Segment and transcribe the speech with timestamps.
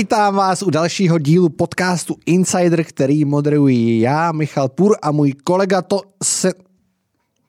[0.00, 5.82] Vítám vás u dalšího dílu podcastu Insider, který moderuji já, Michal Pur a můj kolega
[5.82, 6.52] to se...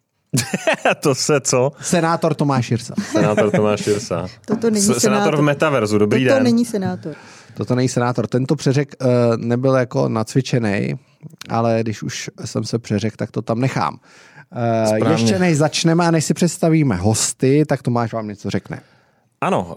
[1.00, 1.72] to se co?
[1.82, 2.94] Senátor Tomáš Jirsa.
[3.12, 4.28] Senátor Tomáš Jirsa.
[4.46, 5.02] Toto není senátor.
[5.02, 5.38] senátor.
[5.38, 6.44] v metaverzu, dobrý Toto den.
[6.44, 7.16] není senátor.
[7.54, 8.28] Toto není senátor.
[8.28, 9.08] Tento přeřek uh,
[9.38, 11.00] nebyl jako nacvičený,
[11.50, 14.00] ale když už jsem se přeřek, tak to tam nechám.
[15.02, 18.82] Uh, ještě než začneme a než si představíme hosty, tak Tomáš vám něco řekne.
[19.44, 19.76] Ano, uh,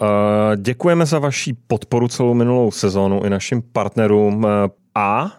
[0.56, 4.50] děkujeme za vaši podporu celou minulou sezónu i našim partnerům uh,
[4.94, 5.32] a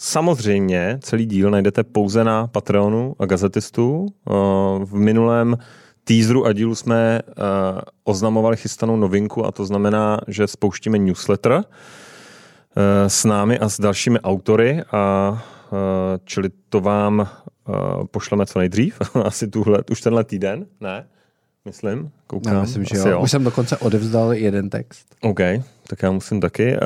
[0.00, 4.00] samozřejmě celý díl najdete pouze na Patreonu a Gazetistu.
[4.00, 5.56] Uh, v minulém
[6.04, 7.20] teaseru a dílu jsme
[8.04, 11.64] oznamovali chystanou novinku a to znamená, že spouštíme newsletter
[13.06, 15.42] s námi a s dalšími autory a
[16.24, 17.28] čili to vám
[18.10, 21.06] pošleme co nejdřív, asi tuhle, už tenhle týden, ne?
[21.64, 22.54] Myslím, koukám.
[22.54, 23.20] Já myslím, že Asi jo.
[23.20, 25.06] Už jsem dokonce odevzdal jeden text.
[25.20, 25.40] OK,
[25.86, 26.72] tak já musím taky.
[26.72, 26.78] Uh,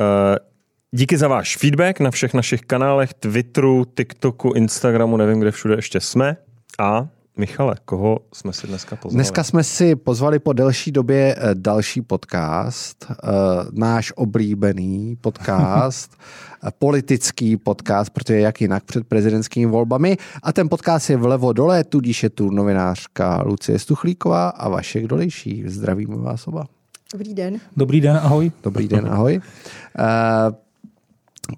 [0.91, 5.99] díky za váš feedback na všech našich kanálech, Twitteru, TikToku, Instagramu, nevím, kde všude ještě
[5.99, 6.37] jsme.
[6.79, 7.07] A
[7.39, 9.15] Michale, koho jsme si dneska pozvali?
[9.15, 13.15] Dneska jsme si pozvali po delší době eh, další podcast, eh,
[13.71, 16.17] náš oblíbený podcast,
[16.79, 20.17] politický podcast, protože jak jinak před prezidentskými volbami.
[20.43, 25.63] A ten podcast je vlevo dole, tudíž je tu novinářka Lucie Stuchlíková a Vašek Dolejší.
[25.67, 26.65] Zdravíme vás oba.
[27.13, 27.59] Dobrý den.
[27.77, 28.51] Dobrý den, ahoj.
[28.63, 29.41] Dobrý den, ahoj.
[29.99, 30.55] Uh,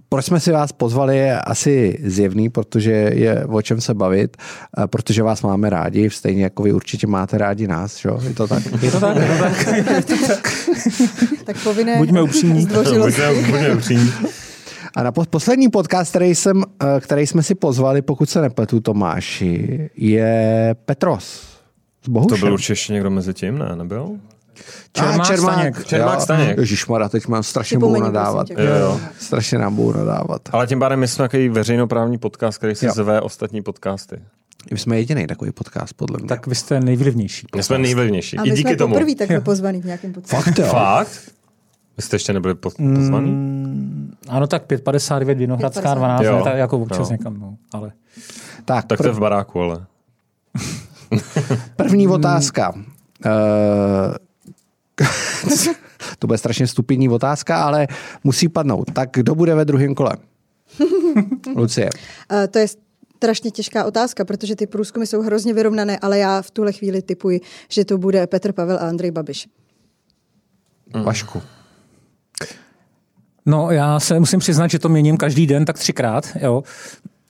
[0.10, 4.38] proč jsme si vás pozvali je asi zjevný, protože je o čem se bavit,
[4.78, 8.10] eh, protože vás máme rádi, stejně jako vy určitě máte rádi nás, že?
[8.10, 8.20] jo?
[8.24, 8.64] je to tak?
[8.82, 9.18] Je to tak?
[9.76, 10.54] Je to tak?
[11.46, 12.66] Tak povinné Buďme upřímní.
[12.66, 13.00] Buďme,
[13.34, 14.12] buďme upřímní.
[14.96, 18.80] A na pos- poslední podcast, který, jsem, eh, který jsme si pozvali, pokud se nepletu
[18.80, 21.52] Tomáši, je Petros.
[22.02, 23.76] S To byl určitě ještě někdo mezi tím, ne?
[23.76, 24.10] Nebyl?
[24.94, 25.86] Čermák, Staněk.
[25.86, 26.22] Čermák, jo.
[26.22, 26.58] Staněk.
[26.58, 28.48] Ježišmarja, teď mám strašně budou nadávat.
[28.48, 28.54] tě.
[28.54, 29.00] Jo, jo.
[29.20, 30.42] Strašně nám budou nadávat.
[30.52, 32.92] Ale tím pádem my jsme takový veřejnoprávní podcast, který si Jo.
[32.96, 34.16] zve ostatní podcasty.
[34.72, 36.28] My jsme jediný takový podcast, podle mě.
[36.28, 37.48] Tak vy jste nejvlivnější.
[37.56, 38.38] My jsme nejvlivnější.
[38.38, 38.94] A I my díky jsme tomu.
[38.94, 40.44] poprvé takhle pozvaný v nějakém podcastu.
[40.52, 40.66] Fakt jo.
[40.66, 41.20] Fakt?
[42.02, 43.32] Vy jste ještě nebyli po- pozvaný?
[43.32, 46.38] Mm, ano, tak 559 Vinohradská 12, Jo.
[46.38, 47.12] ne, tak jako občas Jo.
[47.12, 47.92] někam, no, ale
[48.66, 49.86] Tak, Tak to je v baráku, ale.
[51.76, 52.74] První otázka.
[52.76, 52.82] Uh,
[56.20, 57.88] to bude strašně stupidní otázka, ale
[58.24, 58.92] musí padnout.
[58.94, 60.12] Tak kdo bude ve druhém kole?
[61.56, 61.90] Lucie.
[62.32, 62.68] Uh, to je
[63.18, 67.42] strašně těžká otázka, protože ty průzkumy jsou hrozně vyrovnané, ale já v tuhle chvíli typuji,
[67.70, 69.48] že to bude Petr Pavel a Andrej Babiš.
[71.04, 71.42] Vašku.
[73.46, 76.64] No, já se musím přiznat, že to měním každý den tak třikrát, jo.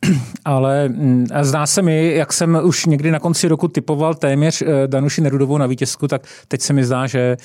[0.45, 4.87] Ale mm, zdá se mi, jak jsem už někdy na konci roku typoval téměř eh,
[4.87, 7.37] Danuši Nerudovou na vítězku, tak teď se mi zdá, že,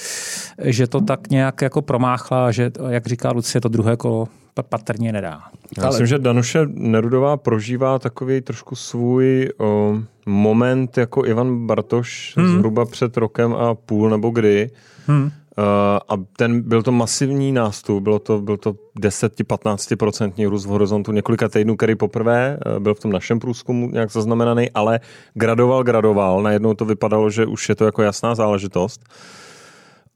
[0.62, 5.12] že to tak nějak jako promáchla, že jak říká Lucie, to druhé kolo pa- patrně
[5.12, 5.40] nedá.
[5.78, 12.56] Já myslím, že Danuše Nerudová prožívá takový trošku svůj o, moment jako Ivan Bartoš hmm.
[12.56, 14.70] zhruba před rokem a půl nebo kdy.
[15.06, 15.30] Hmm.
[15.58, 15.64] Uh,
[16.08, 21.48] a ten byl to masivní nástup, bylo to, byl to 10-15% růst v horizontu několika
[21.48, 25.00] týdnů, který poprvé uh, byl v tom našem průzkumu nějak zaznamenaný, ale
[25.34, 26.42] gradoval, gradoval.
[26.42, 29.00] Najednou to vypadalo, že už je to jako jasná záležitost.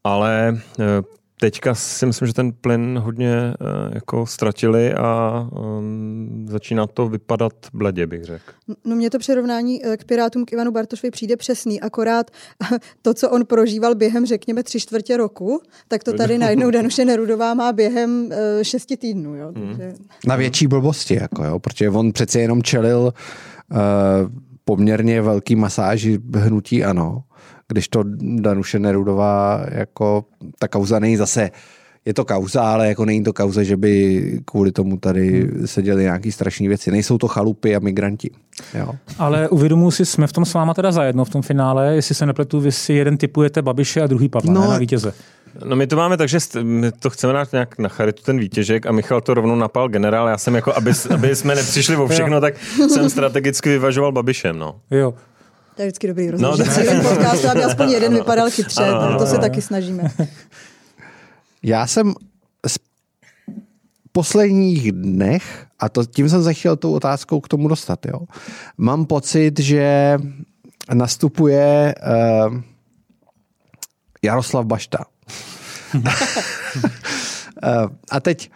[0.03, 0.85] Ale uh,
[1.41, 7.53] teďka si myslím, že ten plyn hodně uh, jako ztratili a um, začíná to vypadat
[7.73, 8.51] bledě, bych řekl.
[8.85, 12.31] No mně to přirovnání eh, k Pirátům k Ivanu Bartošovi přijde přesný, akorát
[13.01, 17.53] to, co on prožíval během, řekněme, tři čtvrtě roku, tak to tady najednou Danuše Nerudová
[17.53, 19.35] má během eh, šesti týdnů.
[19.35, 19.51] Jo?
[19.53, 19.93] Takže...
[20.27, 23.13] Na větší blbosti, jako jo, protože on přece jenom čelil
[23.71, 23.77] uh,
[24.65, 27.23] poměrně velký masáži hnutí ano,
[27.73, 30.25] když to Danuše Nerudová jako
[30.59, 31.51] ta kauza není zase
[32.05, 36.03] je to kauza, ale jako není to kauza, že by kvůli tomu tady se děly
[36.03, 36.91] nějaký strašné věci.
[36.91, 38.29] Nejsou to chalupy a migranti.
[38.73, 38.91] Jo.
[39.19, 42.25] Ale uvědomuji si, jsme v tom s váma teda zajedno v tom finále, jestli se
[42.25, 45.13] nepletu, vy si jeden typujete Babiše a druhý Pavla, No, ne, na vítěze.
[45.65, 48.85] No my to máme tak, že my to chceme dát nějak na charitu ten výtěžek
[48.85, 50.27] a Michal to rovnou napal generál.
[50.27, 52.53] Já jsem jako, aby, aby jsme nepřišli o všechno, tak
[52.87, 54.75] jsem strategicky vyvažoval Babišem, no.
[54.91, 55.13] Jo.
[55.81, 56.69] To je vždycky dobrý No, rozhodnutí.
[56.69, 59.41] No, cílem podcastu, aby aspoň jeden vypadal chytře, Ano, ano, to se ano.
[59.41, 60.03] taky snažíme.
[61.63, 62.13] Já jsem
[62.67, 62.77] z
[64.11, 68.19] posledních dnech, a to tím jsem se chtěl tou otázkou k tomu dostat, jo,
[68.77, 70.17] mám pocit, že
[70.93, 71.95] nastupuje
[72.47, 72.61] uh,
[74.21, 75.05] Jaroslav Bašta.
[75.95, 76.03] uh,
[78.11, 78.51] a teď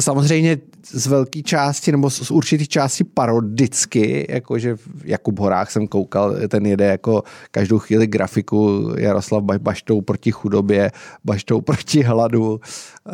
[0.00, 6.36] samozřejmě z velké části nebo z určitých části parodicky, jakože v Jakub Horách jsem koukal,
[6.48, 10.90] ten jede jako každou chvíli grafiku Jaroslav Baštou proti chudobě,
[11.24, 12.60] Baštou proti hladu.
[13.08, 13.12] Eh,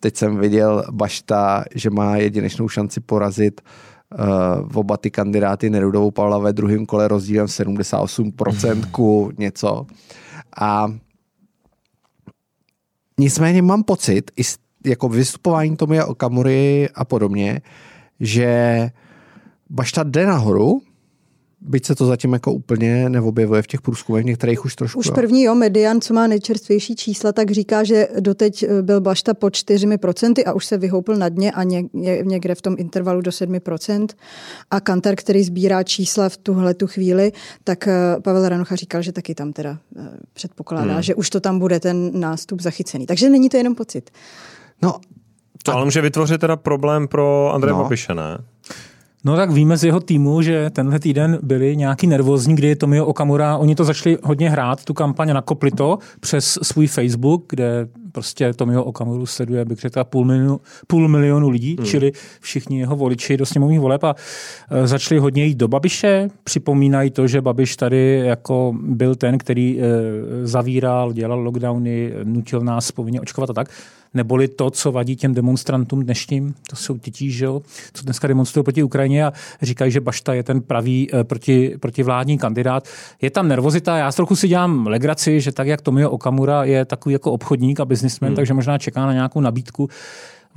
[0.00, 3.60] teď jsem viděl Bašta, že má jedinečnou šanci porazit
[4.66, 9.86] v oba ty kandidáty Nerudovou Pavla ve druhém kole rozdílem 78% ku něco.
[10.60, 10.92] A
[13.18, 14.42] nicméně mám pocit, i
[14.84, 17.60] jako vystupování Tomia Okamury a podobně,
[18.20, 18.90] že
[19.70, 20.82] Bašta jde nahoru,
[21.60, 24.98] byť se to zatím jako úplně neobjevuje v těch průzkumech, některých už trošku.
[24.98, 29.34] Už první, jo, Median, co má nejčerstvější čísla, tak říká, že doteď eh, byl Bašta
[29.34, 31.84] pod 4% a už se vyhoupil na dně a ně,
[32.22, 34.06] někde v tom intervalu do 7%.
[34.70, 37.32] A Kantar, který sbírá čísla v tuhle tu chvíli,
[37.64, 41.02] tak eh, Pavel Ranocha říkal, že taky tam teda eh, předpokládá, hmm.
[41.02, 43.06] že už to tam bude ten nástup zachycený.
[43.06, 44.10] Takže není to jenom pocit.
[44.82, 45.00] No,
[45.62, 47.82] to ale může vytvořit teda problém pro Andreje no.
[47.82, 48.38] Babiše, ne?
[49.24, 53.56] No tak víme z jeho týmu, že tenhle týden byli nějaký nervózní, kdy Tomio Okamura,
[53.56, 58.84] oni to začali hodně hrát, tu kampaň nakopli to přes svůj Facebook, kde prostě Tomio
[58.84, 61.86] Okamuru sleduje, bych řekl, půl milionu, půl milionu lidí, hmm.
[61.86, 64.14] čili všichni jeho voliči do sněmovních voleb a
[64.70, 69.80] e, začali hodně jít do Babiše, připomínají to, že Babiš tady jako byl ten, který
[69.80, 69.84] e,
[70.46, 73.68] zavíral, dělal lockdowny, nutil nás povinně očkovat a tak
[74.14, 77.62] neboli to, co vadí těm demonstrantům dnešním, to jsou ti, že jo,
[77.92, 82.38] co dneska demonstrují proti Ukrajině a říkají, že Bašta je ten pravý eh, proti, protivládní
[82.38, 82.88] kandidát.
[83.22, 87.12] Je tam nervozita, já trochu si dělám legraci, že tak, jak Tomio Okamura je takový
[87.12, 88.36] jako obchodník a biznismen, hmm.
[88.36, 89.88] takže možná čeká na nějakou nabídku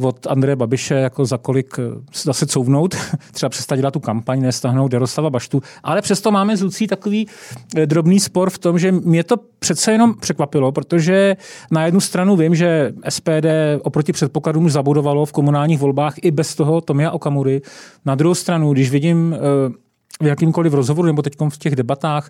[0.01, 1.83] od Andreje Babiše jako za kolik eh,
[2.23, 2.95] zase couvnout,
[3.31, 7.27] třeba přestat dělat tu kampaň, nestáhnout Jaroslava Baštu, ale přesto máme z Lucí takový
[7.75, 11.37] eh, drobný spor v tom, že mě to přece jenom překvapilo, protože
[11.71, 13.45] na jednu stranu vím, že SPD
[13.81, 17.61] oproti předpokladům zabudovalo v komunálních volbách i bez toho Tomia Okamury.
[18.05, 19.39] Na druhou stranu, když vidím eh,
[20.23, 22.29] v jakýmkoliv rozhovoru nebo teď v těch debatách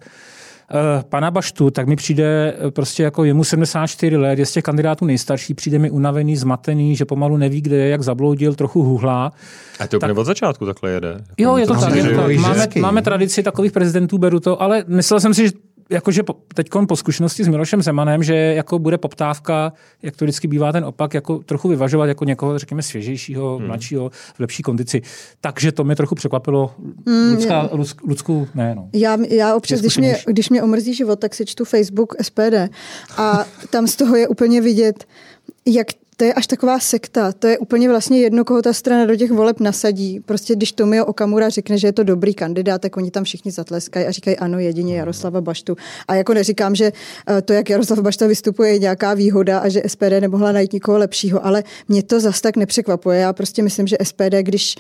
[1.10, 5.06] pana Baštu, tak mi přijde eh, prostě jako jemu 74 let, je z těch kandidátů
[5.06, 9.32] nejstarší, přijde mi unavený, zmatený, že pomalu neví, kde je, jak zabloudil, trochu huhlá.
[9.80, 10.18] A to úplně tak...
[10.18, 11.18] od začátku takhle jede.
[11.38, 11.96] Jo, je to tak.
[11.96, 12.36] Je to tak.
[12.36, 15.54] Máme, máme tradici takových prezidentů, beru to, ale myslel jsem si, že
[15.94, 16.24] jakože
[16.54, 19.74] teď po zkušenosti s Milošem Zemanem, že jako bude poptávka,
[20.04, 23.68] jak to vždycky bývá ten opak, jako trochu vyvažovat jako někoho, řekněme, svěžejšího, hmm.
[23.68, 25.02] mladšího, v lepší kondici.
[25.42, 26.72] Takže to mě trochu překvapilo.
[27.08, 27.70] Hmm, Ludská,
[28.04, 28.90] Ludskou, ne, no.
[28.94, 32.70] Já, já občas, když mě, když mě omrzí život, tak si čtu Facebook SPD
[33.18, 35.06] a tam z toho je úplně vidět,
[35.66, 35.88] jak
[36.18, 37.32] to je až taková sekta.
[37.32, 40.20] To je úplně vlastně jedno, koho ta strana do těch voleb nasadí.
[40.20, 44.06] Prostě když Tomio Okamura řekne, že je to dobrý kandidát, tak oni tam všichni zatleskají
[44.06, 45.76] a říkají ano, jedině Jaroslava Baštu.
[46.08, 46.92] A jako neříkám, že
[47.28, 50.98] eh, to, jak Jaroslav Bašta vystupuje, je nějaká výhoda a že SPD nemohla najít nikoho
[50.98, 53.20] lepšího, ale mě to zas tak nepřekvapuje.
[53.20, 54.76] Já prostě myslím, že SPD, když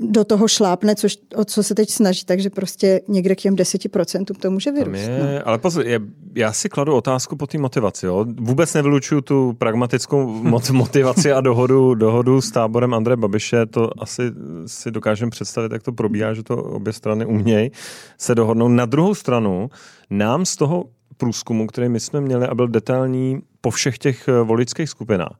[0.00, 4.24] do toho šlápne, což, o co se teď snaží, takže prostě někde k těm 10%
[4.40, 5.02] to může vyrůst.
[5.02, 5.48] Je, no.
[5.48, 6.00] Ale pozor, je,
[6.34, 8.06] já si kladu otázku po té motivaci.
[8.06, 8.26] Jo?
[8.40, 10.26] Vůbec nevylučuju tu pragmatickou
[10.72, 13.66] motivaci a dohodu, dohodu s táborem Andreje Babiše.
[13.66, 14.22] To asi
[14.66, 17.70] si dokážeme představit, jak to probíhá, že to obě strany umějí
[18.18, 18.68] se dohodnou.
[18.68, 19.70] Na druhou stranu,
[20.10, 20.84] nám z toho
[21.16, 25.38] průzkumu, který my jsme měli a byl detailní po všech těch voličských skupinách,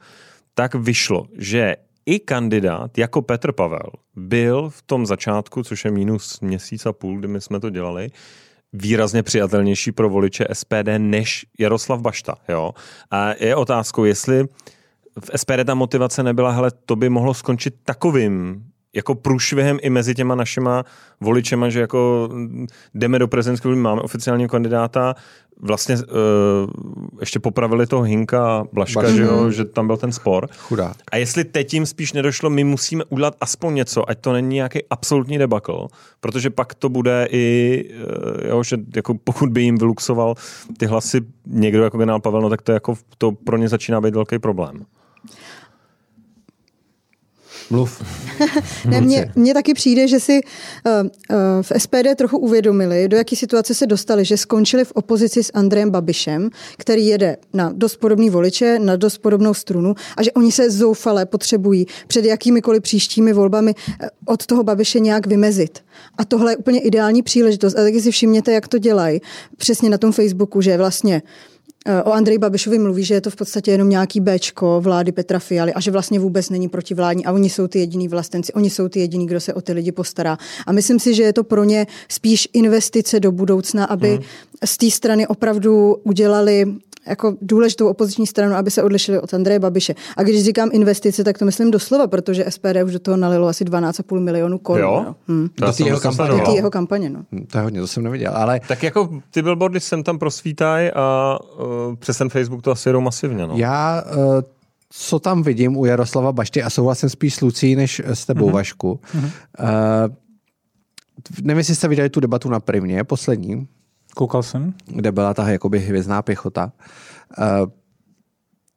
[0.54, 1.76] tak vyšlo, že
[2.08, 7.18] i kandidát jako Petr Pavel byl v tom začátku, což je minus měsíc a půl,
[7.18, 8.10] kdy my jsme to dělali,
[8.72, 12.34] výrazně přijatelnější pro voliče SPD než Jaroslav Bašta.
[12.48, 12.72] Jo?
[13.10, 14.44] A je otázkou, jestli
[15.20, 20.14] v SPD ta motivace nebyla, hele, to by mohlo skončit takovým jako průšvihem i mezi
[20.14, 20.84] těma našima
[21.20, 22.28] voličema, že jako
[22.94, 25.14] jdeme do prezidentské máme oficiálního kandidáta,
[25.62, 26.02] vlastně uh,
[27.20, 29.16] ještě popravili toho Hinka Blaška, Blaška.
[29.16, 30.48] Že, jo, že tam byl ten spor.
[30.58, 30.94] Chudá.
[31.12, 34.78] A jestli teď jim spíš nedošlo, my musíme udělat aspoň něco, ať to není nějaký
[34.90, 35.88] absolutní debakl,
[36.20, 40.34] protože pak to bude i, uh, jo, že jako pokud by jim vyluxoval
[40.76, 44.14] ty hlasy někdo jako generál Pavel, no tak to, jako, to pro ně začíná být
[44.14, 44.84] velký problém.
[47.70, 48.02] Mluv.
[48.90, 53.36] ne, mně, mně taky přijde, že si uh, uh, v SPD trochu uvědomili, do jaké
[53.36, 58.30] situace se dostali, že skončili v opozici s Andrejem Babišem, který jede na dost podobný
[58.30, 63.74] voliče, na dost podobnou strunu a že oni se zoufale potřebují před jakýmikoliv příštími volbami
[64.00, 65.78] eh, od toho Babiše nějak vymezit.
[66.18, 67.74] A tohle je úplně ideální příležitost.
[67.78, 69.20] A taky si všimněte, jak to dělají.
[69.56, 71.57] Přesně na tom Facebooku, že vlastně Eh,
[72.04, 75.72] o Andreji Babišovi mluví, že je to v podstatě jenom nějaký Bčko vlády Petra Fialy
[75.74, 79.00] a že vlastně vůbec není protivládní a oni jsou ty jediní vlastenci, oni jsou ty
[79.00, 80.38] jediní, kdo se o ty lidi postará.
[80.66, 84.22] A myslím si, že je to pro ně spíš investice do budoucna, aby hmm.
[84.64, 86.66] z té strany opravdu udělali
[87.08, 89.94] jako důležitou opoziční stranu, aby se odlišili od Andreje Babiše.
[90.16, 93.64] A když říkám investice, tak to myslím doslova, protože SPD už do toho nalilo asi
[93.64, 94.82] 12,5 milionů korun.
[94.82, 95.04] Jo?
[95.06, 95.16] No.
[95.28, 95.48] Hm.
[95.54, 96.42] To Do jsem té jeho kampaně.
[96.46, 97.24] Do jeho kampaně, no.
[97.32, 100.90] Hm, To je hodně, to jsem neviděl, ale Tak jako ty billboardy sem tam prosvítají
[100.90, 101.38] a
[101.88, 103.46] uh, přes ten Facebook to asi jedou masivně.
[103.46, 103.54] No.
[103.56, 104.42] já, eh,
[104.90, 108.52] co tam vidím u Jaroslava Bašty, a souhlasím spíš s Lucí, než s tebou, mm-hmm.
[108.52, 109.00] Vašku,
[109.58, 109.64] eh,
[111.42, 113.68] nevím, jestli jste viděli tu debatu na Primě, poslední,
[114.18, 114.74] Koukal jsem.
[114.86, 116.72] kde byla ta jakoby hvězdná pěchota.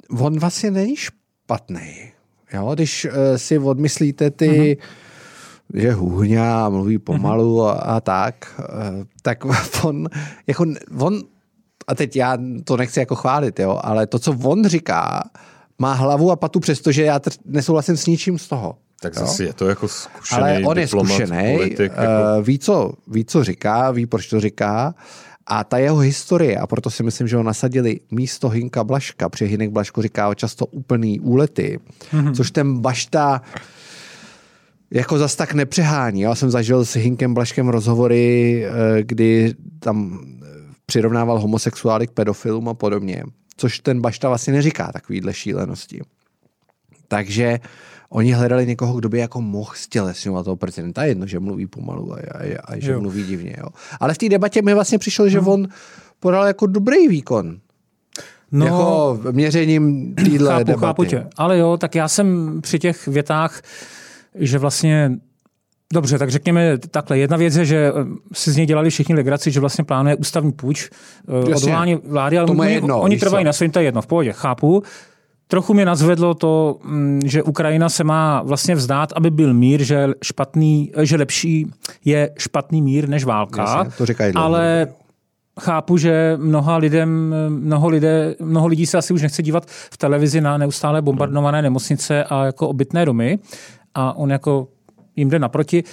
[0.09, 2.11] Uh, on vlastně není špatný.
[2.53, 2.71] Jo?
[2.73, 5.81] Když uh, si odmyslíte ty, mm-hmm.
[5.81, 7.69] že hůhňa, mluví pomalu mm-hmm.
[7.69, 9.45] a, a tak, uh, tak
[9.83, 10.07] on,
[10.47, 10.65] jako,
[10.99, 11.21] on,
[11.87, 15.23] a teď já to nechci jako chválit, jo, ale to, co on říká,
[15.79, 18.75] má hlavu a patu, přestože já tr- nesouhlasím s ničím z toho.
[19.01, 19.21] Tak jo?
[19.21, 21.91] zase je to jako zkušený Ale on je diplomat, zkušený, politik.
[21.91, 22.41] Jako...
[22.41, 24.95] ví, co, ví, co říká, ví, proč to říká.
[25.47, 29.45] A ta jeho historie, a proto si myslím, že ho nasadili místo Hinka Blaška, protože
[29.45, 31.79] Hinek Blaško říká často úplný úlety,
[32.11, 32.33] mm-hmm.
[32.33, 33.41] což ten Bašta
[34.91, 36.21] jako zas tak nepřehání.
[36.21, 40.47] Já jsem zažil s Hinkem Blaškem rozhovory, eh, kdy tam eh,
[40.85, 43.23] přirovnával homosexuály k pedofilům a podobně,
[43.57, 46.01] což ten Bašta vlastně neříká takovýhle šílenosti.
[47.07, 47.59] Takže
[48.13, 51.03] oni hledali někoho, kdo by jako mohl stělesňovat toho prezidenta.
[51.03, 53.01] Jedno, že mluví pomalu a, a, a že Jo.
[53.01, 53.55] mluví divně.
[53.57, 53.67] Jo.
[53.99, 55.67] Ale v té debatě mi vlastně přišlo, že on
[56.19, 57.59] podal jako dobrý výkon.
[58.51, 60.85] No, jako měřením téhle chápu, debaty.
[60.85, 61.27] chápu tě.
[61.37, 63.61] Ale jo, tak já jsem při těch větách,
[64.35, 65.11] že vlastně
[65.93, 67.17] Dobře, tak řekněme takhle.
[67.17, 67.93] Jedna věc je, že eh,
[68.33, 70.89] si z něj dělali všichni legraci, že vlastně plánuje ústavní půjč,
[71.49, 73.45] eh, odvolání vlády, ale Tomu oni, jedno, oni trvají co?
[73.45, 74.83] na svém, to je jedno, v pohodě, chápu.
[75.51, 80.07] Trochu mě nazvedlo to, mm, že Ukrajina se má vlastně vzdát, aby byl mír, že,
[80.23, 81.71] špatný, že lepší
[82.05, 83.61] je špatný mír než válka.
[83.61, 84.87] Jasně, to říkají ale
[85.59, 90.41] chápu, že mnoha lidem, mnoho, lidé, mnoho lidí se asi už nechce dívat v televizi
[90.41, 93.39] na neustále bombardované nemocnice a jako obytné domy
[93.95, 94.67] a on jako
[95.15, 95.83] jim jde naproti.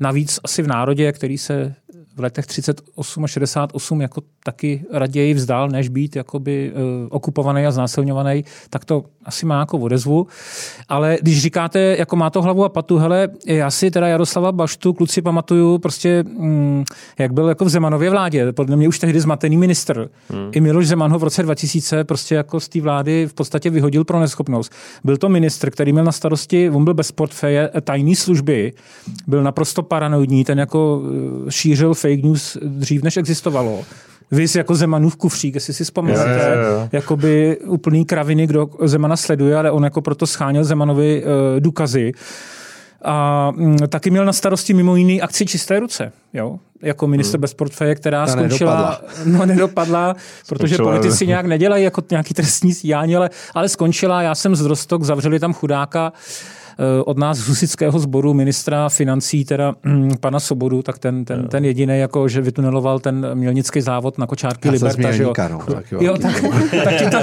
[0.00, 1.74] Navíc asi v národě, který se
[2.18, 7.70] v letech 38 a 68 jako taky raději vzdal, než být jakoby uh, okupovaný a
[7.70, 10.26] znásilňovaný, tak to asi má jako odezvu.
[10.88, 14.92] Ale když říkáte, jako má to hlavu a patu, hele, já si teda Jaroslava Baštu,
[14.92, 16.84] kluci pamatuju, prostě mm,
[17.18, 20.08] jak byl jako v Zemanově vládě, podle mě už tehdy zmatený minister.
[20.30, 20.50] Hmm.
[20.52, 24.04] I Miloš Zeman ho v roce 2000 prostě jako z té vlády v podstatě vyhodil
[24.04, 24.72] pro neschopnost.
[25.04, 28.72] Byl to ministr, který měl na starosti, on byl bez portfeje, tajné služby,
[29.26, 31.02] byl naprosto paranoidní, ten jako
[31.46, 33.84] eh, šířil fake news dřív, než existovalo.
[34.30, 36.88] Vy jako Zemanův kufřík, jestli si vzpomenete, Jo, jo, jo.
[36.92, 42.12] jakoby úplný kraviny, kdo Zemana sleduje, ale on jako proto scháněl Zemanovi uh, důkazy.
[43.04, 46.58] A mm, taky měl na starosti mimo jiný akci Čisté ruce, jo?
[46.82, 47.40] jako minister hmm.
[47.40, 49.38] bez portfeje, která Ta skončila, nedopadla.
[49.38, 50.16] no nedopadla,
[50.48, 54.60] protože Skončila- politici nějak nedělají jako nějaký trestní stíhání, ale, ale skončila, já jsem z
[54.60, 56.57] Rostok, zavřeli tam chudáka, eh,
[57.04, 61.64] od nás z husického sboru ministra financí, teda mm, pana Sobodu, tak ten, ten, ten
[61.64, 65.12] jediný, jako, že vytuneloval ten mělnický závod na kočárky Já Liberta.
[65.12, 65.32] že jo.
[65.50, 66.22] No, taky jo, velký.
[66.22, 67.18] tak, tak, ti to,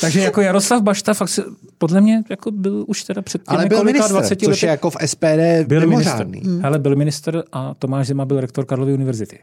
[0.00, 1.44] takže jako Jaroslav Bašta fakt se,
[1.78, 4.66] podle mě jako byl už teda před těmi Ale byl minister, 20 což lety.
[4.66, 5.24] jako v SPD
[5.66, 5.88] byl minister.
[5.88, 6.40] mimořádný.
[6.40, 6.62] Hmm.
[6.62, 9.38] Hele, byl minister a Tomáš Zima byl rektor Karlovy univerzity.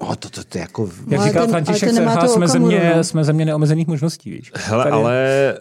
[0.00, 0.88] No, to, to, to, je jako...
[1.08, 3.04] Jak ale říkal ten- František tu jsme Okamuru, země, no.
[3.04, 4.30] jsme země neomezených možností.
[4.30, 4.52] Víš?
[4.54, 5.56] Hele, Tady- ale eh,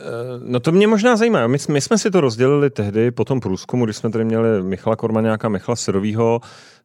[0.46, 1.48] no to mě možná zajímá.
[1.48, 4.64] My, jsme- my jsme si to rozdělili tehdy po tom průzkumu, když jsme tady měli
[4.64, 6.42] Michala Kormaňáka, Michala Syrovýho,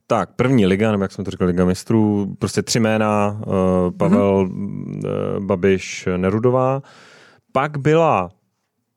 [0.06, 3.54] tak první liga, nebo jak jsme to říkali, liga mistrů, prostě tři jména, uh,
[3.97, 5.37] Pavel, mm-hmm.
[5.37, 6.82] uh, Babiš, Nerudová.
[7.52, 8.30] Pak byla,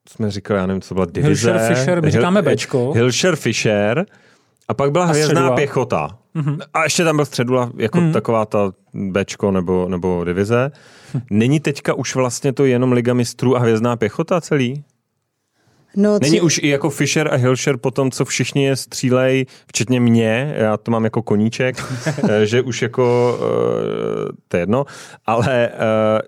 [0.09, 1.51] jsme říkali, já nevím, co byla divize.
[1.53, 2.91] Hilšer, Fischer, my říkáme Bčko.
[2.93, 4.05] Hilšer, Fischer.
[4.67, 5.55] A pak byla A hvězdná Středula.
[5.55, 6.17] pěchota.
[6.35, 6.59] Mm-hmm.
[6.73, 8.13] A ještě tam byl středula jako mm-hmm.
[8.13, 10.71] taková ta Bčko nebo, nebo divize.
[11.29, 14.83] Není teďka už vlastně to jenom Liga mistrů a hvězdná pěchota celý?
[15.95, 19.45] No, Není tři- už i jako Fischer a Hilšer po tom, co všichni je střílej,
[19.67, 21.83] včetně mě, já to mám jako koníček,
[22.29, 24.85] eh, že už jako, eh, to je jedno,
[25.25, 26.21] ale eh,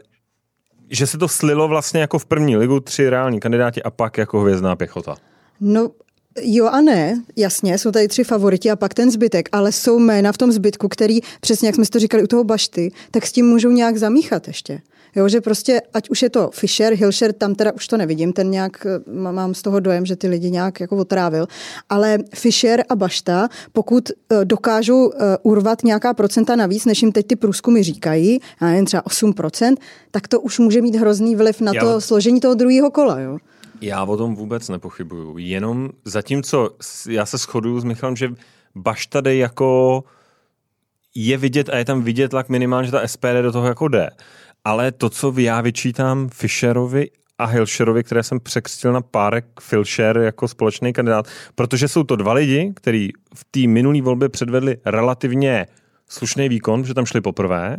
[0.90, 4.40] že se to slilo vlastně jako v první ligu, tři reální kandidáti a pak jako
[4.40, 5.16] hvězdná pěchota.
[5.60, 5.90] No,
[6.42, 10.32] jo a ne, jasně, jsou tady tři favoriti a pak ten zbytek, ale jsou jména
[10.32, 13.32] v tom zbytku, který, přesně jak jsme si to říkali u toho Bašty, tak s
[13.32, 14.82] tím můžou nějak zamíchat ještě.
[15.16, 18.52] Jo, že prostě, ať už je to Fischer, Hilšer, tam teda už to nevidím, ten
[18.52, 21.48] nějak, eh, má- mám z toho dojem, že ty lidi nějak jako otrávil,
[21.90, 27.28] ale Fischer a Bašta, pokud eh, dokážou eh, urvat nějaká procenta navíc, než jim teď
[27.28, 29.76] ty průzkumy říkají, já nevím, třeba 8%,
[30.12, 33.38] tak to už může mít hrozný vliv na to složení toho druhého kola, jo.
[33.82, 35.38] Já o tom vůbec nepochybuju.
[35.38, 36.70] Jenom zatímco
[37.10, 38.34] já se shoduju s Michalem, že
[38.76, 40.04] Bašta jde jako
[41.16, 44.10] je vidět a je tam vidět tlak minimálně, že ta SPD do toho jako jde.
[44.66, 50.48] ale to, co já vyčítám Fisherovi a Hilšerovi, které jsem překřtil na párek Filcher jako
[50.48, 55.68] společný kandidát, protože jsou to dva lidi, kteří v té minulé volbě předvedli relativně
[56.10, 57.78] slušný výkon, že tam šli poprvé.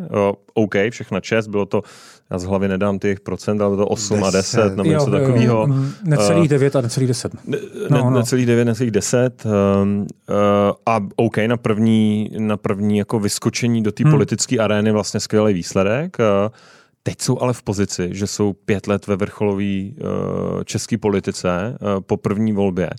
[0.54, 1.82] OK, všechna čest, bylo to,
[2.30, 5.66] já z hlavy nedám těch procent, ale bylo to 8 a 10 nebo něco takového.
[5.66, 7.32] Mm, Necelých 9 a necelých 10.
[7.46, 7.58] Ne,
[7.90, 8.10] no, no.
[8.10, 9.46] Necelých 9, necelých 10.
[9.46, 10.06] Um, uh,
[10.86, 14.12] a OK, na první, na první jako vyskočení do té hmm.
[14.12, 16.16] politické arény vlastně skvělý výsledek.
[16.18, 16.54] Uh,
[17.02, 22.00] Teď jsou ale v pozici, že jsou pět let ve vrcholové uh, české politice uh,
[22.00, 22.90] po první volbě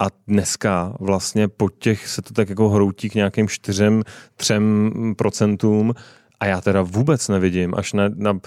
[0.00, 4.02] a dneska vlastně po těch se to tak jako hroutí k nějakým čtyřem,
[4.36, 5.94] třem procentům
[6.40, 8.40] a já teda vůbec nevidím až na, na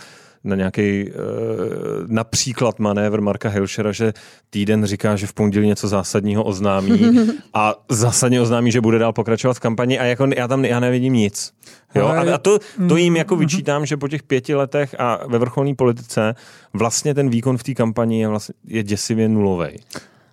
[0.44, 1.16] na nějaký uh,
[2.08, 4.14] například manévr Marka Hilšera, že
[4.50, 7.12] týden říká, že v pondělí něco zásadního oznámí
[7.54, 11.14] a zásadně oznámí, že bude dál pokračovat v kampani a jako já tam já nevidím
[11.14, 11.54] nic.
[11.96, 12.08] Jo?
[12.08, 15.76] A, a to, to jim jako vyčítám, že po těch pěti letech a ve vrcholné
[15.76, 16.36] politice
[16.74, 19.80] vlastně ten výkon v té kampani je, vlastně, je děsivě nulový.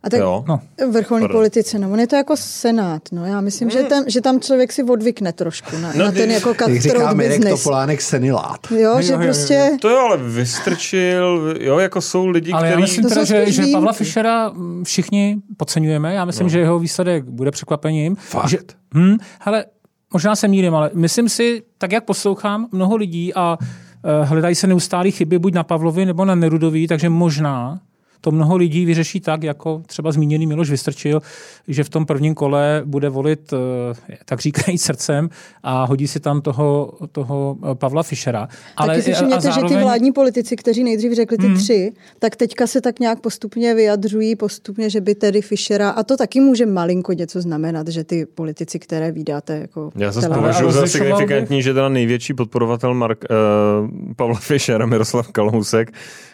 [0.02, 0.44] A tak jo?
[0.48, 0.60] No.
[0.90, 1.38] vrcholní Pardon.
[1.38, 3.70] politice, no, on je to jako senát, no, já myslím, mm.
[3.70, 7.12] že, tam, že tam člověk si odvykne trošku na, no, na ten jako Jak říká
[7.14, 8.60] Mirek Topolánek senilát.
[8.70, 9.54] Jo, že jo, prostě...
[9.54, 9.78] Jo, jo.
[9.80, 12.72] To jo, ale vystrčil, jo, jako jsou lidi, ale který...
[12.72, 14.52] já myslím teda, že, že Pavla Fischera
[14.84, 16.50] všichni podceňujeme, já myslím, no.
[16.50, 18.16] že jeho výsledek bude překvapením.
[18.16, 18.48] Fakt?
[18.48, 18.58] Že,
[18.94, 19.64] hm, hele,
[20.12, 24.66] možná se mýlím, ale myslím si, tak jak poslouchám mnoho lidí a uh, hledají se
[24.66, 27.80] neustálé chyby buď na Pavlovi nebo na Nerudovi, takže možná
[28.20, 31.22] to mnoho lidí vyřeší tak, jako třeba zmíněný Miloš Vystrčil,
[31.68, 35.30] že v tom prvním kole bude volit, eh, tak říkají srdcem
[35.62, 38.48] a hodí si tam toho, toho eh, Pavla Fischera.
[38.76, 39.68] Ale Taky si všimněte, zároveň...
[39.68, 41.56] že ty vládní politici, kteří nejdřív řekli ty hmm.
[41.56, 46.16] tři, tak teďka se tak nějak postupně vyjadřují, postupně, že by tedy Fischera, a to
[46.16, 50.86] taky může malinko něco znamenat, že ty politici, které vydáte jako Já se považuji za
[50.86, 56.29] signifikantní, že teda největší podporovatel Mark, uh, Pavla Fischera, Miroslav Kalhousek, Eh,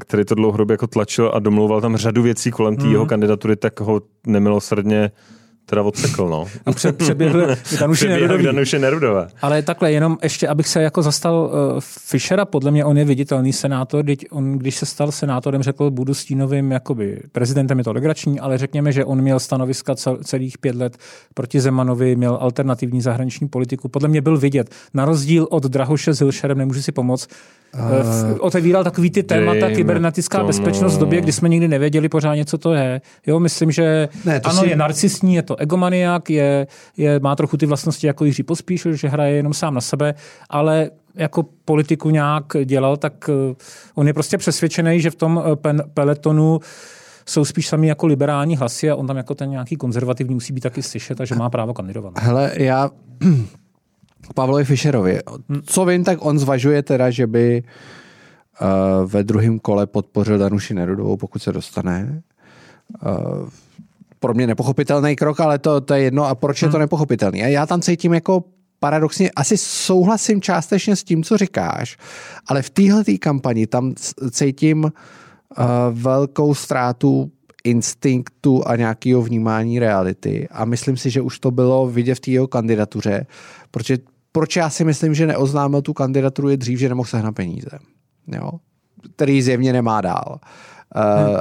[0.00, 2.92] který to dlouhodobě jako tlačil a domlouval tam řadu věcí kolem té mm.
[2.92, 5.10] jeho kandidatury, tak ho nemilosrdně
[5.66, 6.46] teda odsekl, no.
[6.66, 9.28] A před, přeběhl Danuše Danuše Nerudové.
[9.42, 13.52] Ale takhle, jenom ještě, abych se jako zastal uh, Fischera, podle mě on je viditelný
[13.52, 18.40] senátor, když on, když se stal senátorem, řekl, budu stínovým jakoby prezidentem, je to legrační,
[18.40, 20.96] ale řekněme, že on měl stanoviska cel, celých pět let
[21.34, 23.88] proti Zemanovi, měl alternativní zahraniční politiku.
[23.88, 24.70] Podle mě byl vidět.
[24.94, 27.28] Na rozdíl od Drahoše s Hilšerem, nemůžu si pomoct,
[27.74, 30.46] Uh, otevíral takový ty témata, kybernetická tomu...
[30.46, 33.00] bezpečnost v době, kdy jsme nikdy nevěděli pořádně, co to je.
[33.26, 34.68] Jo, myslím, že ne, to ano, si...
[34.68, 39.08] je narcistní, je to egomaniak, je, je, má trochu ty vlastnosti jako Jiří Pospíšil, že
[39.08, 40.14] hraje jenom sám na sebe,
[40.50, 43.54] ale jako politiku nějak dělal, tak uh,
[43.94, 46.60] on je prostě přesvědčený, že v tom pen, peletonu
[47.26, 50.60] jsou spíš sami jako liberální hlasy a on tam jako ten nějaký konzervativní musí být
[50.60, 52.12] taky slyšet a že má právo kandidovat.
[52.18, 52.90] Hele, já
[54.34, 55.20] Pavlovi Fischerovi.
[55.64, 61.16] Co vím, tak on zvažuje teda, že by uh, ve druhém kole podpořil Danuši Nerudovou,
[61.16, 62.22] pokud se dostane.
[63.06, 63.48] Uh,
[64.24, 66.24] pro mě nepochopitelný krok, ale to, to je jedno.
[66.24, 66.80] A proč je to hmm.
[66.80, 67.42] nepochopitelný?
[67.42, 68.44] A já tam cítím jako
[68.80, 71.96] paradoxně, asi souhlasím částečně s tím, co říkáš,
[72.46, 73.94] ale v téhle kampani tam
[74.30, 74.90] cítím uh,
[75.90, 77.30] velkou ztrátu
[77.64, 80.48] instinktu a nějakého vnímání reality.
[80.50, 83.26] A myslím si, že už to bylo vidět v té jeho kandidatuře,
[83.70, 83.98] protože
[84.32, 87.78] proč já si myslím, že neoznámil tu kandidaturu je dřív, že nemohl sehnat peníze.
[88.26, 88.50] Jo?
[89.16, 90.24] Který zjevně nemá dál.
[90.28, 90.73] Uh,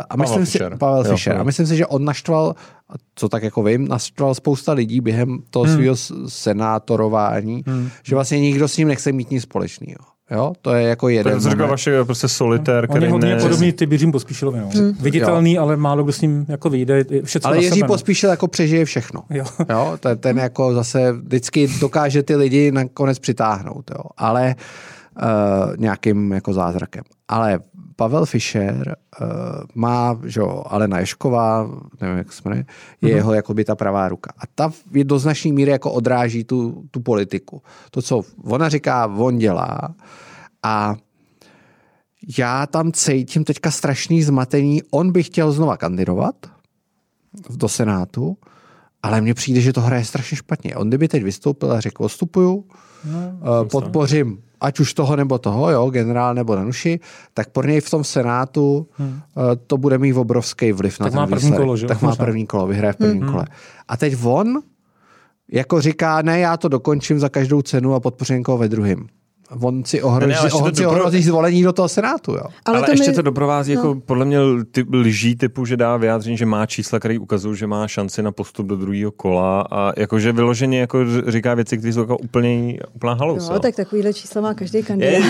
[0.09, 0.77] a myslím Pavel si, Fischer.
[0.77, 1.37] Pavel Fischer.
[1.37, 2.55] A myslím si, že on naštval,
[3.15, 5.75] co tak jako vím, naštval spousta lidí během toho hmm.
[5.75, 5.95] svého
[6.27, 7.89] senátorování, hmm.
[8.03, 10.13] že vlastně nikdo s ním nechce mít nic společného.
[10.31, 11.41] Jo, to je jako jeden.
[11.41, 13.41] To je vaše prostě solitér, který On je hodně ne...
[13.41, 14.59] podobný ty Jiřím Pospíšilovi.
[14.59, 14.69] No.
[14.75, 14.93] Hmm.
[14.99, 15.61] Viditelný, jo.
[15.61, 17.05] ale málo kdo s ním jako vyjde.
[17.43, 17.87] Ale Jiří no.
[17.87, 19.23] Pospíšil jako přežije všechno.
[19.29, 19.45] Jo.
[19.69, 23.91] jo ten, ten jako zase vždycky dokáže ty lidi nakonec přitáhnout.
[23.91, 24.03] Jo.
[24.17, 24.63] Ale uh,
[25.77, 27.03] nějakým jako zázrakem.
[27.27, 27.59] Ale
[27.95, 29.27] Pavel Fischer uh,
[29.75, 31.69] má, že jo, Alena Ješková,
[32.01, 32.65] nevím, jak se jmenuje,
[33.01, 33.15] je mm-hmm.
[33.15, 34.33] jeho jako by ta pravá ruka.
[34.37, 37.61] A ta je do značné míry jako odráží tu, tu politiku.
[37.91, 39.79] To, co ona říká, on dělá.
[40.63, 40.95] A
[42.37, 44.81] já tam cítím teďka strašný zmatení.
[44.91, 46.35] On by chtěl znova kandidovat
[47.49, 48.37] do Senátu,
[49.03, 50.75] ale mně přijde, že to hraje strašně špatně.
[50.75, 52.65] On kdyby teď vystoupil a řekl, odstupuju,
[53.05, 56.99] no, podpořím ať už toho nebo toho, jo, generál nebo Danuši,
[57.33, 59.19] tak pro něj v tom Senátu hmm.
[59.67, 61.87] to bude mít obrovský vliv tak na ten má první kolo, že?
[61.87, 63.31] Tak má první kolo, vyhraje v prvním hmm.
[63.31, 63.45] kole.
[63.87, 64.61] A teď on
[65.51, 69.07] jako říká, ne, já to dokončím za každou cenu a podpořím někoho ve druhém.
[69.61, 72.43] On si ohrozí, Ne, ne, on to si ohrozí zvolení do toho Senátu, jo.
[72.65, 73.81] Ale, ale to ještě mi- to doprovází no.
[73.81, 74.37] jako podle mě
[74.71, 78.31] ty lží typu, že dá vyjádření, že má čísla, které ukazují, že má šanci na
[78.31, 83.13] postup do druhého kola a jakože vyloženě jako říká věci, které jsou jako úplně, úplná
[83.13, 83.49] halus.
[83.49, 83.59] No, jo.
[83.59, 85.23] tak takovýhle čísla má každý kandidát.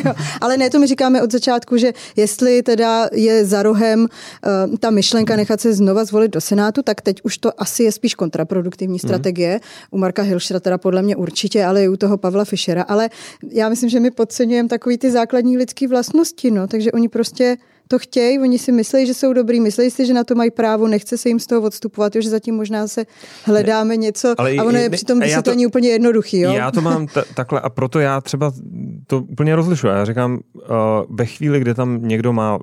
[0.40, 4.90] Ale ne, to my říkáme od začátku, že jestli teda je za rohem uh, ta
[4.90, 8.98] myšlenka nechat se znova zvolit do Senátu, tak teď už to asi je spíš kontraproduktivní
[8.98, 9.60] strategie.
[9.90, 12.82] U Marka Hilšera teda podle mě určitě, ale i u toho Pavla Fischera.
[12.82, 13.08] Ale
[13.54, 17.56] já myslím, že my podceňujeme takový ty základní lidské vlastnosti, no, takže oni prostě
[17.88, 20.88] to chtějí, oni si myslí, že jsou dobrý, myslí si, že na to mají právo,
[20.88, 23.04] nechce se jim z toho odstupovat, že zatím možná se
[23.44, 26.40] hledáme něco Ale a ono je i- přitom já to- vysvětlení úplně jednoduchý.
[26.40, 26.52] Jo?
[26.52, 28.52] Já to mám ta, takhle a proto já třeba
[29.06, 29.86] to úplně rozlišuji.
[29.88, 30.60] Já říkám, uh,
[31.10, 32.58] ve chvíli, kdy tam někdo má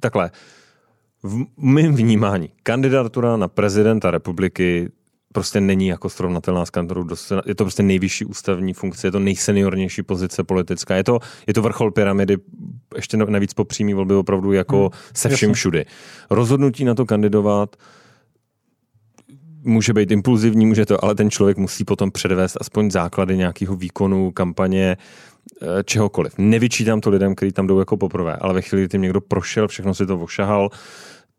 [0.00, 0.30] takhle,
[1.22, 4.88] v mém vnímání, kandidatura na prezidenta republiky
[5.36, 10.02] prostě není jako srovnatelná s Sena- Je to prostě nejvyšší ústavní funkce, je to nejseniornější
[10.02, 10.96] pozice politická.
[10.96, 12.36] Je to, je to vrchol pyramidy,
[12.96, 15.84] ještě navíc po přímý volby opravdu jako hmm, se vším všudy.
[16.30, 17.76] Rozhodnutí na to kandidovat
[19.62, 24.32] může být impulzivní, může to, ale ten člověk musí potom předvést aspoň základy nějakého výkonu,
[24.32, 24.96] kampaně,
[25.62, 26.32] eh, čehokoliv.
[26.38, 29.68] Nevyčítám to lidem, kteří tam jdou jako poprvé, ale ve chvíli, kdy tím někdo prošel,
[29.68, 30.70] všechno si to ošahal,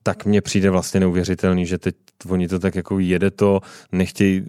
[0.07, 1.95] tak mně přijde vlastně neuvěřitelný, že teď
[2.29, 4.43] oni to tak jako jede to, nechtějí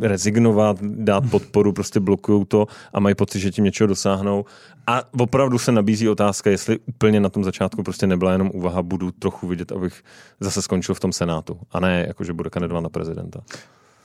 [0.00, 4.44] rezignovat, dát podporu, prostě blokují to a mají pocit, že tím něčeho dosáhnou.
[4.86, 9.10] A opravdu se nabízí otázka, jestli úplně na tom začátku prostě nebyla jenom úvaha, budu
[9.10, 10.02] trochu vidět, abych
[10.40, 11.58] zase skončil v tom senátu.
[11.70, 13.40] A ne jako, že bude kandidovat na prezidenta.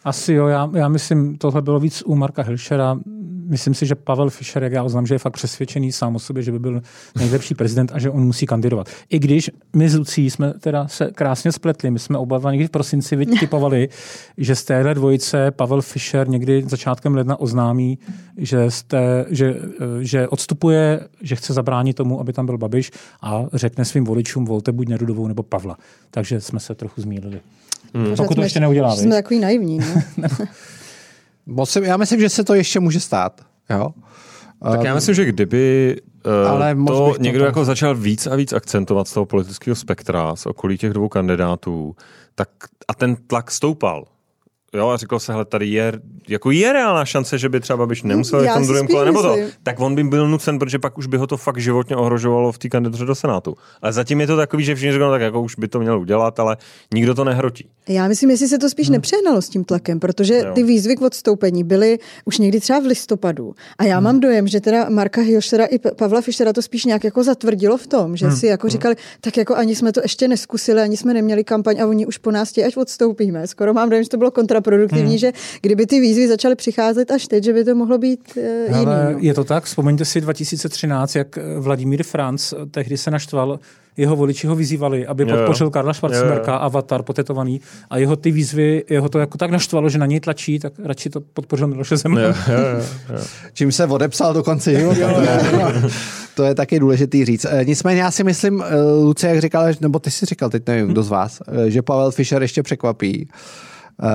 [0.05, 2.99] Asi jo, já, já myslím, tohle bylo víc u Marka Hilšera.
[3.47, 6.43] Myslím si, že Pavel Fischer, jak já oznám, že je fakt přesvědčený sám o sobě,
[6.43, 6.81] že by byl
[7.15, 8.89] nejlepší prezident a že on musí kandidovat.
[9.09, 12.71] I když my s Lucí jsme teda se krásně spletli, my jsme oba někdy v
[12.71, 13.89] prosinci vytipovali,
[14.37, 17.99] že z téhle dvojice Pavel Fischer někdy začátkem ledna oznámí,
[18.37, 19.55] že, jste, že,
[20.01, 22.91] že odstupuje, že chce zabránit tomu, aby tam byl Babiš
[23.21, 25.77] a řekne svým voličům, volte buď Nerudovou nebo Pavla.
[26.11, 27.41] Takže jsme se trochu zmýlili.
[27.93, 28.15] Hmm.
[28.15, 28.95] Pokud to ještě neudělá?
[28.95, 29.79] Jsme takový naivní.
[30.17, 30.27] No.
[31.45, 33.41] Moc se- Já myslím, že se to ještě může stát.
[33.69, 33.89] Jo?
[34.71, 35.95] Tak já myslím, že kdyby
[36.43, 39.75] uh, ale to to někdo tam- jako začal víc a víc akcentovat z toho politického
[39.75, 41.95] spektra, z okolí těch dvou kandidátů,
[42.35, 42.49] tak
[42.87, 44.05] a ten tlak stoupal.
[44.75, 45.93] Jo, a říkal se, hele, tady je,
[46.27, 49.35] jako je reálná šance, že by třeba Babiš nemusel v tom druhém kole, nebo to,
[49.63, 52.57] tak on by byl nucen, protože pak už by ho to fakt životně ohrožovalo v
[52.57, 53.55] té kandidatuře do Senátu.
[53.81, 55.99] Ale zatím je to takový, že všichni říkají, no, tak jako už by to měl
[55.99, 56.57] udělat, ale
[56.93, 57.67] nikdo to nehrotí.
[57.87, 60.51] Já myslím, jestli se to spíš nepřehnalo s tím tlakem, protože Jo.
[60.53, 63.55] ty výzvy k odstoupení byly už někdy třeba v listopadu.
[63.77, 67.23] A já mám dojem, že teda Marka Hilšera i Pavla Fischera to spíš nějak jako
[67.23, 70.97] zatvrdilo v tom, že si jako říkali, tak jako ani jsme to ještě neskusili, ani
[70.97, 73.47] jsme neměli kampaň a oni už po nás chtějí, až odstoupíme.
[73.47, 74.31] Skoro mám dojem, že to bylo
[74.65, 78.43] kontraproduktivní, že kdyby ty výzvy začaly přicházet až teď, že by to mohlo být uh,
[78.79, 78.85] jiný.
[78.85, 78.91] No.
[79.19, 83.59] je to tak, vzpomeňte si 2013, jak Vladimír Franc tehdy se naštval,
[83.97, 85.35] jeho voliči ho vyzývali, aby Jo, jo.
[85.37, 86.59] podpořil Karla Schwarzenberga, Jo, jo.
[86.61, 90.59] avatar potetovaný a jeho ty výzvy, jeho to jako tak naštvalo, že na něj tlačí,
[90.59, 92.35] tak radši to podpořil Miloše Zemana.
[93.53, 95.13] Čím se odepsal do konce života.
[95.13, 95.89] To je-
[96.35, 97.45] To je taky důležitý říct.
[97.49, 100.87] Eh, Nicméně já si myslím, eh, Luce, jak říkal, nebo ty jsi říkal, teď nevím,
[100.87, 103.29] kdo z vás, eh, že Pavel Fischer ještě překvapí.
[104.03, 104.09] Uh,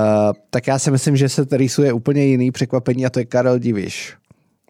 [0.51, 4.14] tak já si myslím, že se rýsuje úplně jiný překvapení a to je Karel Diviš.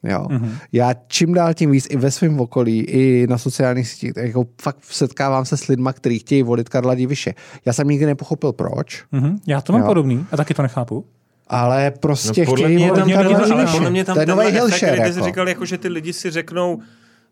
[0.03, 0.27] Jo.
[0.31, 0.51] Mm-hmm.
[0.73, 4.46] Já čím dál tím víc i ve svém okolí, i na sociálních sítích, tak jako
[4.62, 7.35] fakt setkávám se s lidma, kteří chtějí volit Karla Diviše.
[7.64, 9.87] Já jsem nikdy nepochopil proč, Mhm, Já to mám Jo.
[9.88, 11.05] podobný a taky to nechápu.
[11.49, 13.73] ale prostě No, podle chtějí mě je volit tam, Karla ale Diviše.
[13.73, 14.99] podle mě tam to je nový Hilšer.
[14.99, 15.25] Jako.
[15.25, 16.79] říkal, jako, že ty lidi si řeknou,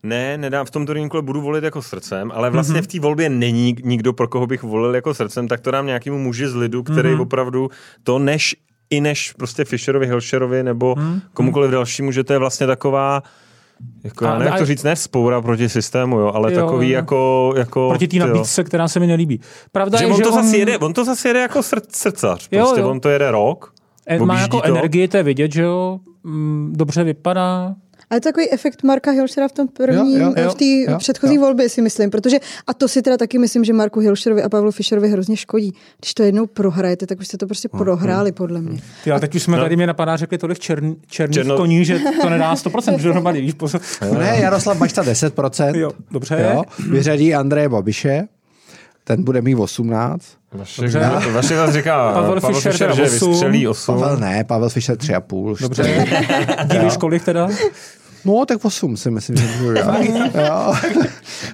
[0.02, 2.84] ne, nedám v tom druhém kole budu volit jako srdcem, ale vlastně mm-hmm.
[2.84, 6.18] v té volbě není nikdo, pro koho bych volil jako srdcem, tak to dám nějakému
[6.18, 7.20] muži z lidu, který mm-hmm.
[7.22, 7.70] opravdu
[8.02, 8.56] to než
[8.90, 11.20] i než prostě Fischerovi, Hilšerovi nebo mm-hmm.
[11.32, 13.22] komukoliv dalšímu, že to je vlastně taková
[14.04, 16.61] jako, já A- nevím, jak a- to říct, ne spoura proti systému, jo, ale Jo,
[16.61, 16.94] takový jo.
[16.96, 17.88] jako, jako...
[17.88, 19.40] Proti té nabídce, která se mi nelíbí.
[19.72, 21.96] Pravda Že je, on že to, on zase jede, on to zase jede jako srd,
[21.96, 22.48] srdcař.
[22.52, 22.90] Jo, Prostě jo.
[22.90, 23.72] on to jede rok,
[24.06, 24.66] e- má jako to.
[24.66, 27.74] energii, to je vidět, že jo, mm, dobře vypadá,
[28.11, 30.55] A je to takový efekt Marka Hilšera v tom první, Jo, jo, jo, v
[30.87, 31.40] té předchozí jo.
[31.40, 34.71] volbě si myslím, protože a to si teda taky myslím, že Marku Hilšerovi a Pavlu
[34.71, 35.75] Fischerovi hrozně škodí.
[36.01, 38.81] Když to jednou prohrajete, tak už jste to prostě Hmm, prohráli, podle mě.
[39.05, 39.62] Ty, ale teď už jsme No.
[39.62, 43.40] tady mě napadá, řekli tolik čern, černých Černo- koní, že to nedá 100% dohromady.
[43.40, 43.81] Víš, pozor.
[44.18, 45.75] Ne, Jaroslav Bašta 10%.
[45.77, 46.49] Jo, dobře.
[46.55, 48.29] Jo, vyřadí Andreje Babiše,
[49.09, 50.23] ten bude mít 18.
[50.53, 51.31] Vašek, Dobře.
[51.33, 53.31] Vašek zase říká, Pavel Pavel, Fischer Fischer, že osm.
[53.31, 53.94] vystřelí 8.
[54.01, 55.57] Pavel ne, Pavel Fischer 3,5.
[55.61, 56.07] Dobře.
[56.64, 57.49] Divíš kolik teda?
[58.25, 60.05] No, tak 8 si myslím, že můžu dát.
[60.35, 60.75] jo.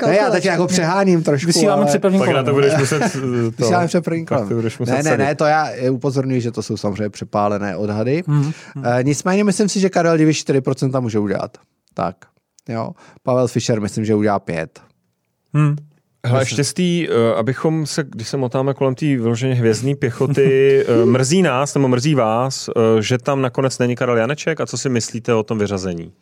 [0.07, 1.87] Ne, já teď jako přeháním trošku, Vysíláme ale...
[1.91, 2.45] před prvním Pak na kolem.
[2.47, 3.51] to budeš muset eh, to...
[3.59, 4.43] Vysíláme před prvním kolem.
[4.43, 5.19] Pak to budeš muset Ne, ne, sadit.
[5.19, 8.23] ne, to já upozorňuji, že to jsou samozřejmě přepálené odhady.
[8.27, 8.53] Mhm,
[8.85, 11.59] E, nicméně myslím si, že Karel Diviš 4% může udělat.
[11.95, 12.17] Tak,
[12.69, 12.91] jo.
[13.23, 14.81] Pavel Fischer myslím, že udělá 5.
[15.57, 15.77] Hm.
[16.27, 21.43] Hele, štěstí, eh, abychom se, když se motáme kolem té vyloženě hvězdní pěchoty, eh, mrzí
[21.43, 25.35] nás nebo mrzí vás, eh, že tam nakonec není Karel Janeček a co si myslíte
[25.35, 26.13] o tom vyřazení?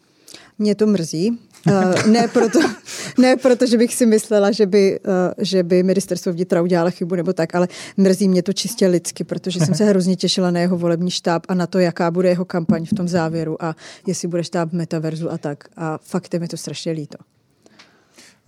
[0.59, 1.39] Mě to mrzí.
[1.67, 2.59] Uh, ne, proto,
[3.19, 7.15] ne proto, že bych si myslela, že by, uh, že by ministerstvo vnitra udělalo chybu
[7.15, 10.79] nebo tak, ale mrzí mě to čistě lidsky, protože jsem se hrozně těšila na jeho
[10.79, 14.45] volební štáb a na to, jaká bude jeho kampaň v tom závěru a jestli bude
[14.45, 15.65] štáb v metaverzu a tak.
[15.77, 17.19] A fakt je mi to strašně líto.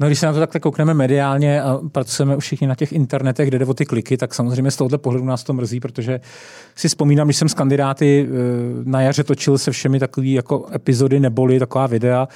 [0.01, 3.49] No, když se na to takhle koukneme mediálně a pracujeme už všichni na těch internetech,
[3.49, 6.21] kde jde o ty kliky, tak samozřejmě z tohohle pohledu nás to mrzí, protože
[6.75, 8.33] si vzpomínám, když jsem s kandidáty eh,
[8.85, 12.29] na jaře točil se všemi takový jako epizody neboli taková videa,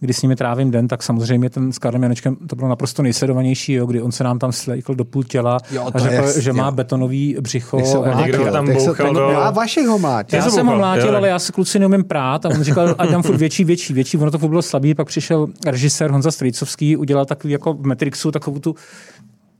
[0.00, 3.72] kdy s nimi trávím den, tak samozřejmě ten s Karlem Janečkem to bylo naprosto nejsledovanější,
[3.72, 6.52] jo, kdy on se nám tam slejkl do půl těla Jo, a řekl, je- že
[6.52, 6.72] má jo.
[6.72, 8.04] betonový břicho.
[8.04, 10.36] A někdo tam bouchal do- A Vašek ho mlátil.
[10.38, 13.10] já se jsem ho mlátil, ale já se kluci neumím prát a on říkal, ať
[13.10, 14.16] dám furt větší, větší, větší.
[14.18, 18.30] Ono to furt bylo slabý, pak přišel režisér Honza Strejcovský, udělal takový jako v Matrixu
[18.30, 18.74] takovou tu,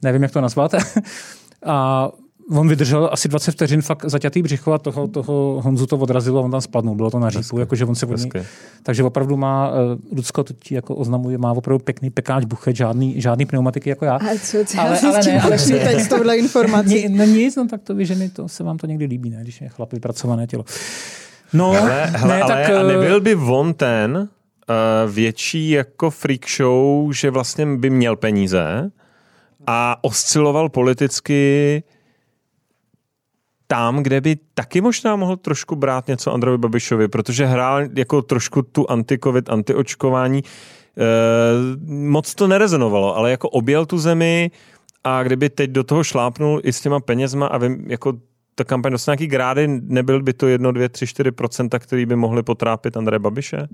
[0.03, 0.75] nevím, jak to nazvat,
[1.67, 2.09] a
[2.51, 6.45] on vydržel asi 20 vteřin fakt zaťatý břicho a toho, toho Honzu to odrazilo a
[6.45, 6.95] on tam spadnul.
[6.95, 8.43] Bylo to na řípu, jakože on se od Hezky.
[8.83, 9.77] Takže opravdu má, uh,
[10.17, 14.15] Lucko to ti jako oznamuje, má opravdu pěkný pekáč buchet, žádný, žádný pneumatiky jako já.
[14.17, 15.95] A co, co Ale- ale, já ale ale s tím ne, ale ne.
[15.95, 17.09] teď s touhle informací?
[17.09, 19.61] No nic, no tak to vy ženy, to se vám to někdy líbí, ne, když
[19.61, 20.65] je chlap vypracované tělo.
[21.53, 26.11] No, Hele, hele, ne, ale tak, a eh, nebyl by on ten uh, větší jako
[26.11, 28.91] freak show, že vlastně by měl peníze
[29.67, 31.83] a osciloval politicky
[33.71, 38.63] tam, kde by taky možná mohl trošku brát něco Androvi Babišovi, protože hrál jako trošku
[38.63, 40.39] tu anti-covid, anti-očkování.
[40.39, 40.45] E,
[41.87, 44.51] moc to nerezonovalo, ale jako objel tu zemi
[45.05, 48.13] a kdyby teď do toho šlápnul i s těma penězma a vím, jako
[48.55, 52.17] ta kampaň dostane nějaký grády, nebyl by to 1, 2, 3, 4 procenta, který by
[52.17, 53.69] mohli potrápit Andreje Babiše?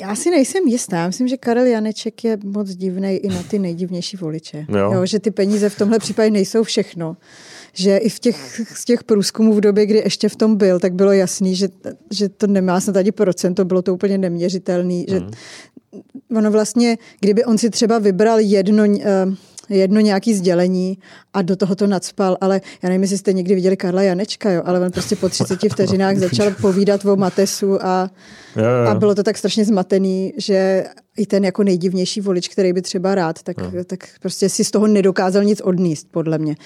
[0.00, 0.96] Já si nejsem jistá.
[0.96, 4.66] Já myslím, že Karel Janeček je moc divný i na ty nejdivnější voliče.
[4.68, 4.92] Jo.
[4.92, 7.16] Jo, že ty peníze v tomhle případě nejsou všechno.
[7.76, 10.94] Že i v těch, z těch průzkumů v době, kdy ještě v tom byl, tak
[10.94, 11.68] bylo jasný, že,
[12.10, 15.06] že to nemá snad ani procento, bylo to úplně neměřitelný.
[15.08, 15.20] Že
[16.36, 19.26] ono vlastně, kdyby on si třeba vybral jedno, eh,
[19.68, 20.98] jedno nějaký sdělení
[21.32, 24.62] a do toho to nadspal, ale já nevím, jestli jste někdy viděli Karla Janečka, jo,
[24.64, 28.10] ale on prostě po 30 vteřinách začal povídat o Matesu a,
[28.56, 28.88] Jo, jo.
[28.90, 30.84] a bylo to tak strašně zmatený, že
[31.16, 34.86] i ten jako nejdivnější volič, který by třeba rád, tak, tak prostě si z toho
[34.86, 36.56] nedokázal nic odníst, podle mě.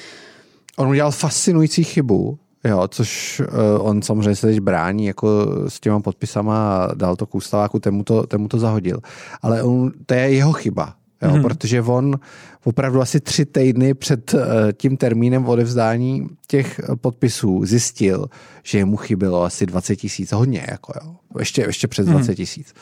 [0.77, 6.01] On udělal fascinující chybu, jo, což uh, on samozřejmě se teď brání jako s těma
[6.01, 9.01] podpisama a dal to k ústaváku, ten mu to, ten mu to zahodil.
[9.43, 11.43] Ale on, to je jeho chyba, jo, hmm.
[11.43, 12.21] protože on
[12.65, 14.41] opravdu asi tři týdny před uh,
[14.77, 18.27] tím termínem odevzdání těch podpisů zjistil,
[18.63, 22.75] že mu chybělo asi 20 tisíc, hodně, jako jo, ještě, ještě přes 20 tisíc.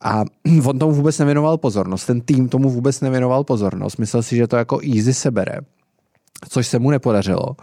[0.00, 0.24] A
[0.64, 4.56] on tomu vůbec nevěnoval pozornost, ten tým tomu vůbec nevěnoval pozornost, myslel si, že to
[4.56, 5.58] jako easy sebere
[6.48, 7.56] což se mu nepodařilo.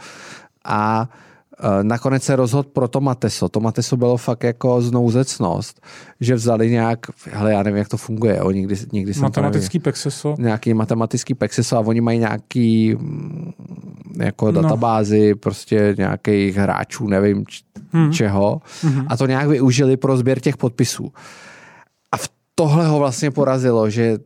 [0.66, 1.10] A
[1.80, 3.50] e, nakonec se rozhodl pro to Mateso.
[3.50, 5.82] To Mateso bylo fakt jako znouzecnost,
[6.20, 7.00] že vzali nějak,
[7.32, 10.36] hele, já nevím, jak to funguje, o, nikdy, nikdy jsem to matematický pexeso.
[10.40, 13.52] nějaký matematický Pexiso a oni mají nějaký mm,
[14.22, 14.62] jako No.
[14.62, 18.12] databázy prostě nějakých hráčů, nevím č- Hmm.
[18.12, 18.62] čeho
[19.08, 21.12] a to nějak využili pro sběr těch podpisů.
[22.12, 24.18] A v tohle ho vlastně porazilo, že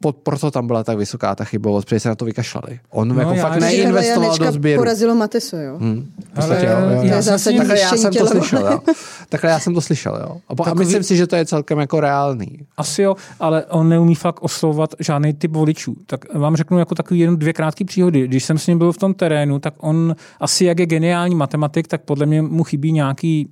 [0.00, 2.80] pod, proto tam byla tak vysoká ta chybovost, protože se na to vykašlali.
[2.90, 4.80] On No, jako já- fakt neinvestoval do sběru.
[4.80, 5.76] porazilo Mateso, jo?
[5.78, 6.06] Hmm,
[6.36, 6.68] Ale jo, jo,
[7.04, 8.80] já ním- Takhle já jsem to slyšel, jo.
[9.28, 10.36] Takhle já jsem to slyšel, jo.
[10.48, 12.58] A, po, a Takový- myslím si, že to je celkem jako reálný.
[12.76, 15.96] Asi jo, ale on neumí fakt oslovovat žádný typ voličů.
[16.06, 18.28] Tak vám řeknu jako takový jen dvě krátké příhody.
[18.28, 21.88] Když jsem s ním byl v tom terénu, tak on asi jak je geniální matematik,
[21.88, 23.48] tak podle mě mu chybí nějaký,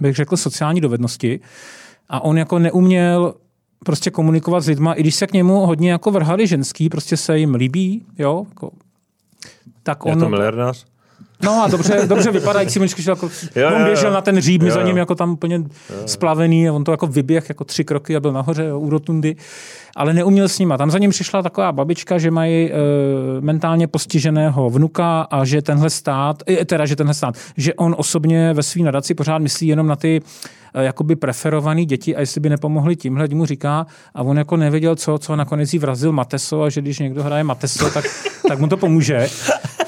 [0.00, 1.40] bych řekl, sociální dovednosti.
[2.08, 3.34] A on jako neuměl
[3.84, 7.38] prostě komunikovat s lidma, i když se k němu hodně jako vrhali ženský, prostě se
[7.38, 8.70] jim líbí, jo, jako,
[9.82, 10.20] tak Je on...
[10.20, 10.84] to miliardář?
[11.42, 14.14] No a dobře, dobře vypadající, on šel jako, Jo, on jo, běžel jo.
[14.14, 14.86] na ten hříb, my Jo, za jo.
[14.86, 15.62] ním jako tam úplně
[16.06, 19.36] splavený, a on to jako vyběh jako tři kroky a byl nahoře jo, u rotundy,
[19.96, 20.78] ale neuměl s nima.
[20.78, 22.74] Tam za ním přišla taková babička, že mají e,
[23.40, 28.52] mentálně postiženého vnuka a že tenhle stát, e, teda že tenhle stát, že on osobně
[28.52, 30.20] ve své nadaci pořád myslí jenom na ty
[30.82, 35.18] jakoby preferovaný děti a jestli by nepomohli tímhle, mu říká a on jako nevěděl co,
[35.18, 38.04] co nakonec jí vrazil Mateso a že když někdo hraje Mateso, tak,
[38.48, 39.28] tak mu to pomůže.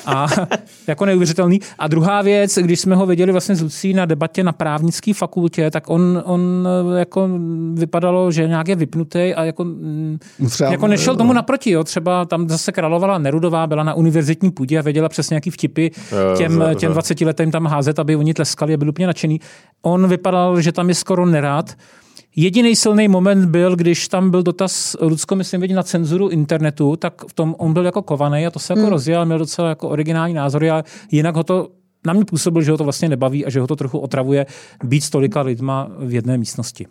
[0.07, 0.27] A
[0.87, 1.61] jako neuvěřitelný.
[1.79, 5.71] A druhá věc, když jsme ho viděli vlastně z Lucí na debatě na právnické fakultě,
[5.71, 7.29] tak on, on jako
[7.75, 10.19] vypadalo, že nějak je vypnutý a jako, mm,
[10.51, 11.71] Třeba- jako nešel tomu naproti.
[11.71, 11.85] Jo.
[11.85, 15.89] Třeba tam zase královala Nerudová, byla na univerzitní půdě a věděla přesně, jaký vtipy
[16.37, 19.41] těm, těm za- 20 letým tam házet, aby oni tleskali a byli úplně nadšený.
[19.83, 21.75] On vypadal, že tam je skoro nerád.
[22.39, 27.25] Jediný silný moment byl, když tam byl dotaz Lucko, myslím, vidí na cenzuru internetu, tak
[27.29, 28.91] v tom on byl jako kovaný a to se jako hmm.
[28.91, 31.69] rozjel, měl docela jako originální názory a jinak ho to
[32.07, 34.47] na mě působil, že ho to vlastně nebaví a že ho to trochu otravuje
[34.85, 36.87] být s tolika lidma v jedné místnosti.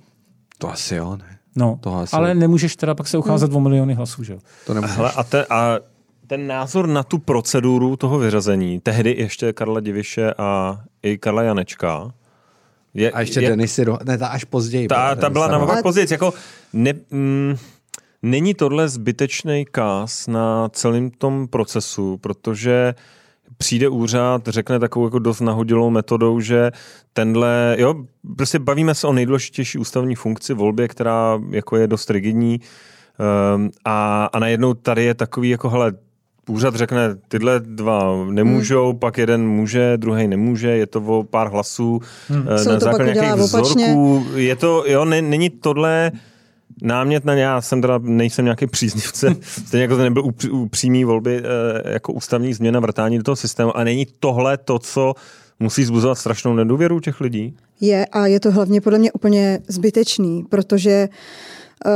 [0.57, 1.37] To asi jo, ne?
[1.55, 4.39] No, To asi- ale nemůžeš teda pak se ucházet o miliony hlasů, že jo?
[4.65, 4.97] To nemůžeš.
[4.97, 5.79] Hele, a, te, a
[6.27, 12.11] ten názor na tu proceduru toho vyřazení, tehdy ještě Karla Diviše a i Karla Janečka,
[12.95, 14.87] je, A ještě je, Denisy, ne, ta až později.
[14.87, 16.07] ta, ta byla naopak později.
[16.11, 16.33] Jako
[16.73, 17.55] ne, mm,
[18.21, 22.93] není tohle zbytečný kás na celém tom procesu, protože
[23.57, 26.71] přijde úřad, řekne takovou jako dost nahodilou metodou, že
[27.13, 27.95] tenhle, jo,
[28.37, 32.59] prostě bavíme se o nejdůležitější ústavní funkci volbě, která jako je dost rigidní
[33.55, 35.93] um, a, a najednou tady je takový jako, hele,
[36.49, 38.99] úřad řekne, tyhle dva nemůžou, hmm.
[38.99, 42.45] pak jeden může, druhý nemůže, je to o pár hlasů hmm.
[42.57, 43.85] Soud na základě nějakých opačně.
[43.85, 44.25] vzorků.
[44.35, 46.11] Je to, jo, ne, není tohle
[46.81, 51.41] námět na já jsem teda nejsem nějaký příznivce, stejně jako to nebyl upří- upřímý volby
[51.43, 55.13] eh, jako ústavní změna vrtání do toho systému a není tohle to, co
[55.59, 57.55] musí zbuzovat strašnou nedůvěru těch lidí?
[57.81, 61.09] Je a je to hlavně podle mě úplně zbytečný, protože
[61.85, 61.91] uh,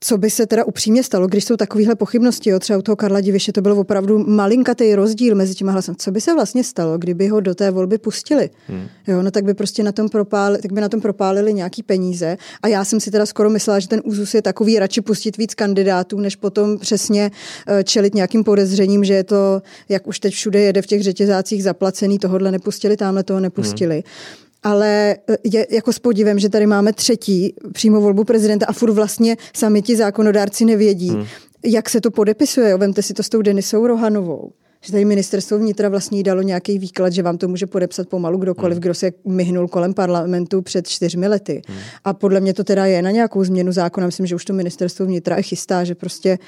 [0.00, 3.20] co by se teda upřímně stalo, když jsou takovéhle pochybnosti, jo, třeba u toho Karla
[3.20, 5.96] Diviše to byl opravdu malinkatý rozdíl mezi těma hlasem.
[5.96, 8.50] Co by se vlastně stalo, kdyby ho do té volby pustili?
[8.68, 8.86] Hmm.
[9.06, 12.36] Jo, no tak by prostě na tom propálili, tak by na tom propálili nějaký peníze
[12.62, 15.54] a já jsem si teda skoro myslela, že ten úzus je takový radši pustit víc
[15.54, 17.30] kandidátů, než potom přesně
[17.66, 21.62] eh, čelit nějakým podezřením, že je to, jak už teď všude jede v těch řetězácích
[21.62, 23.94] zaplacený, tohohle nepustili, tamhle toho nepustili.
[23.94, 28.92] Hmm ale je jako s podivem, že tady máme třetí přímo volbu prezidenta a furt
[28.92, 31.24] vlastně sami ti zákonodárci nevědí, hmm.
[31.64, 32.76] jak se to podepisuje.
[32.76, 34.52] Vemte si to s tou Denisou Rohanovou.
[34.80, 38.38] Že tady ministerstvo vnitra vlastně jí dalo nějaký výklad, že vám to může podepsat pomalu
[38.38, 38.80] kdokoliv, hmm.
[38.80, 41.62] kdo se myhnul kolem parlamentu před čtyřmi lety.
[41.66, 41.78] Hmm.
[42.04, 44.06] A podle mě to teda je na nějakou změnu zákona.
[44.06, 46.38] Myslím, že už to ministerstvo vnitra i chystá, že prostě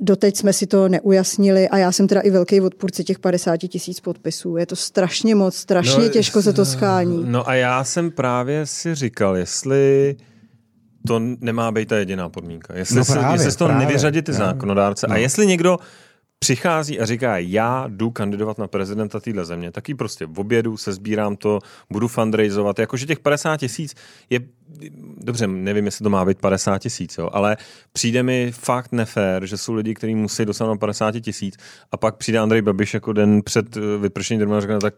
[0.00, 4.00] doteď jsme si to neujasnili a já jsem teda i velký odpůrce těch 50 tisíc
[4.00, 4.56] podpisů.
[4.56, 7.24] Je to strašně moc, strašně no, těžko se to schání.
[7.26, 10.16] No a já jsem právě si říkal, jestli
[11.06, 12.76] to nemá být ta jediná podmínka.
[12.76, 14.46] Jestli, No se, právě, jestli se to právě, nevyřadí ty právě.
[14.46, 15.06] zákonodárce.
[15.08, 15.14] No.
[15.14, 15.78] A jestli někdo
[16.44, 20.76] přichází a říká, já jdu kandidovat na prezidenta téhle země, tak ji prostě v obědu
[20.76, 21.58] se sbírám to,
[21.90, 22.78] budu fundraizovat.
[22.78, 23.94] Jakože těch 50 tisíc
[24.30, 24.40] je,
[25.18, 27.56] dobře, nevím, jestli to má být 50 tisíc, ale
[27.92, 31.56] přijde mi fakt nefér, že jsou lidi, kteří musí dosáhnout 50 tisíc
[31.92, 34.94] a pak přijde Andrej Babiš jako den před eh, vypršením termínu a řekne, tak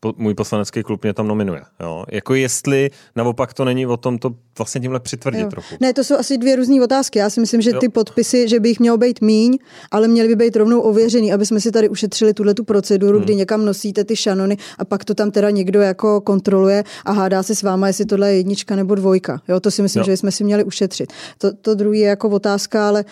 [0.00, 1.62] po, můj poslanecký klub mě tam nominuje.
[1.80, 2.04] Jo?
[2.10, 5.48] Jako jestli naopak to není o tom to vlastně tímhle přitvrdit Jo.
[5.48, 5.74] trochu.
[5.80, 7.18] Ne, to jsou asi dvě různé otázky.
[7.18, 7.80] Já si myslím, že Jo.
[7.80, 9.58] ty podpisy, že by jich mělo být míň,
[9.90, 13.24] ale měly by být rovnou ověřený, aby jsme si tady ušetřili tuhle tu proceduru, hmm.
[13.24, 17.42] kdy někam nosíte ty šanony a pak to tam teda někdo jako kontroluje a hádá
[17.42, 19.40] se s váma, jestli tohle je jednička nebo dvojka.
[19.48, 20.04] Jo, to si myslím, Jo.
[20.04, 21.12] že jsme si měli ušetřit.
[21.38, 23.04] To, to druhý je jako otázka, ale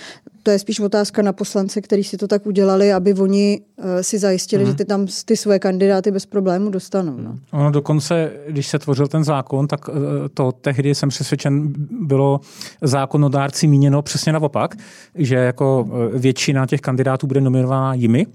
[0.43, 4.19] to je spíš otázka na poslance, kteří si to tak udělali, aby oni uh, si
[4.19, 4.73] zajistili, hmm.
[4.73, 6.27] že ty tam ty své kandidáty bez
[6.57, 7.17] problému dostanou.
[7.19, 7.39] No.
[7.53, 12.41] Ono dokonce, když se tvořil ten zákon, tak eh, to tehdy jsem přesvědčen, bylo
[12.83, 14.75] zákonodárci míněno přesně naopak,
[15.15, 18.27] že jako eh, většina těch kandidátů bude nominována jimi.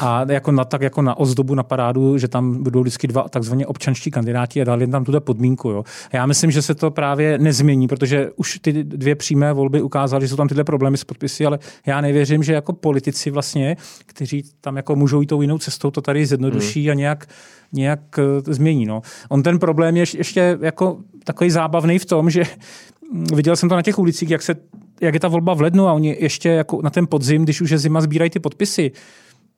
[0.00, 3.66] A jako na, tak jako na ozdobu, na parádu, že tam budou vždycky dva takzvaně
[3.66, 5.70] občanští kandidáti a dali tam tuhle podmínku.
[5.70, 5.84] Jo.
[6.12, 10.22] A já myslím, že se to právě nezmění, protože už ty dvě přímé volby ukázaly,
[10.26, 13.76] že jsou tam tyhle problémy s podpisy, ale já nevěřím, že jako politici vlastně,
[14.06, 16.90] kteří tam jako můžou jít tou jinou cestou, to tady zjednoduší hmm.
[16.90, 17.26] a nějak,
[17.72, 18.86] nějak eh, změní.
[18.86, 19.02] No.
[19.28, 22.42] On ten problém je ještě jako takový zábavný v tom, že
[23.12, 24.54] mm, viděl jsem to na těch ulicích, jak, se,
[25.00, 27.70] jak je ta volba v lednu a oni ještě jako na ten podzim, když už
[27.70, 28.92] je zima, sbírají ty podpisy.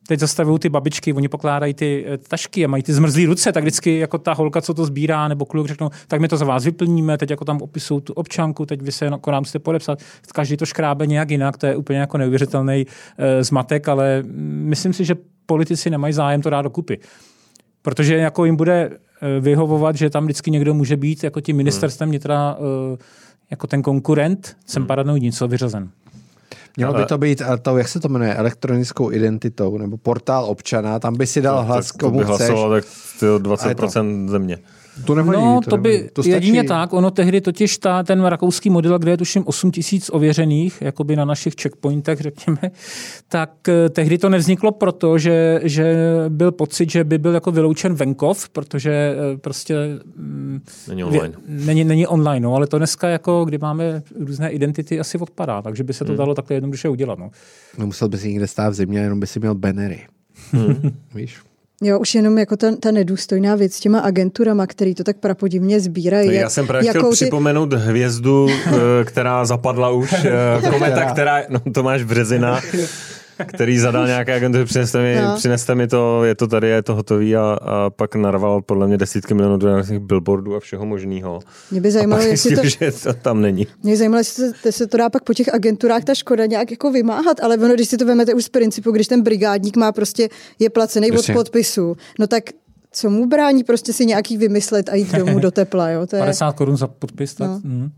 [0.07, 3.63] Teď zastavují ty babičky, oni pokládají ty eh, tašky a mají ty zmrzlé ruce, tak
[3.63, 6.65] vždycky jako ta holka, co to sbírá, nebo kluk řeknou, tak my to za vás
[6.65, 9.99] vyplníme, teď jako tam opisují tu občanku, teď vy se jako nám musíte podepsat.
[10.33, 12.85] Každý to škrábe nějak jinak, to je úplně jako neuvěřitelný
[13.17, 15.15] eh, zmatek, ale myslím si, že
[15.45, 16.99] politici nemají zájem to dát dokupy.
[17.81, 22.09] Protože jako jim bude eh, vyhovovat, že tam vždycky někdo může být jako tím ministerstvem
[22.09, 22.97] vnitra eh,
[23.51, 25.89] jako ten konkurent, jsem paranoidní, něco vyřazen.
[26.77, 30.99] Mělo by to být, eh, to, jak se to jmenuje, elektronickou identitou, nebo portál občana,
[30.99, 32.37] tam by si dal hlas, tak to komu by chceš.
[32.37, 32.85] hlasoval tak
[33.19, 34.57] tyjo, 20% země.
[35.05, 36.09] To nevadí, no, to to by nevadí.
[36.13, 36.33] To stačí.
[36.33, 36.93] jedině tak.
[36.93, 41.25] Ono tehdy totiž ta, ten rakouský model, kde je tuším 8 tisíc ověřených, jakoby na
[41.25, 42.57] našich checkpointech, řekněme,
[43.27, 45.95] tak eh, tehdy to nevzniklo proto, že, že
[46.29, 49.75] byl pocit, že by byl jako vyloučen venkov, protože eh, prostě
[50.15, 51.35] mm, Není online.
[51.35, 55.61] vě- není, není online, no, ale to dneska jako, kdy máme různé identity, asi odpadá,
[55.61, 57.19] takže by se to dalo takhle jednoduše udělat.
[57.19, 57.29] No.
[57.77, 60.01] Nemusel by si nikde stát v zimě, jenom by si měl bannery.
[61.15, 61.37] Víš?
[61.83, 65.79] Jo, už jenom jako ta, ta nedůstojná věc s těma agenturama, který to tak prapodivně
[65.79, 66.33] sbírají.
[66.35, 68.71] Já jsem právě chtěl ty- připomenout hvězdu, eh,
[69.05, 72.61] která zapadla už, eh, kometa, která, no Tomáš Březina,
[73.45, 75.35] který zadal nějaké agentury, přineste mi, No.
[75.35, 78.97] přineste mi to, je to tady, je to hotový a, a pak narval podle mě
[78.97, 81.39] desítky milionů do nějakých billboardů a všeho možného.
[81.71, 83.67] Mě by A zajímalo, pak jestli to, že to tam není.
[83.83, 86.71] mě by zajímalo, jestli to, se to dá pak po těch agenturách ta škoda nějak
[86.71, 89.91] jako vymáhat, ale ono, když si to vezmete už z principu, když ten brigádník má
[89.91, 90.29] prostě,
[90.59, 91.33] je placený Jasně.
[91.33, 92.43] od podpisu, no tak
[92.91, 96.07] co mu brání prostě si nějaký vymyslet a jít domů do tepla, jo?
[96.07, 97.61] To, je, 50 korun za podpis, tak No.
[97.63, 97.89] mm.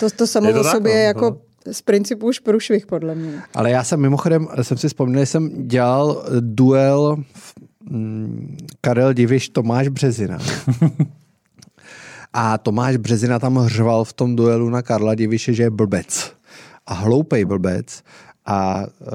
[0.00, 1.36] to, to samo Je to o tak, sobě no, je jako no.
[1.72, 3.42] Z principu už průšvih, podle mě.
[3.54, 7.16] Ale já jsem mimochodem, jsem si vzpomněl, že jsem dělal duel
[7.90, 10.38] mm, Karel Diviš, Tomáš Březina.
[12.32, 16.32] A Tomáš Březina tam hřval v tom duelu na Karla Diviše, že je blbec.
[16.86, 18.02] A hloupej blbec.
[18.46, 19.08] A uh,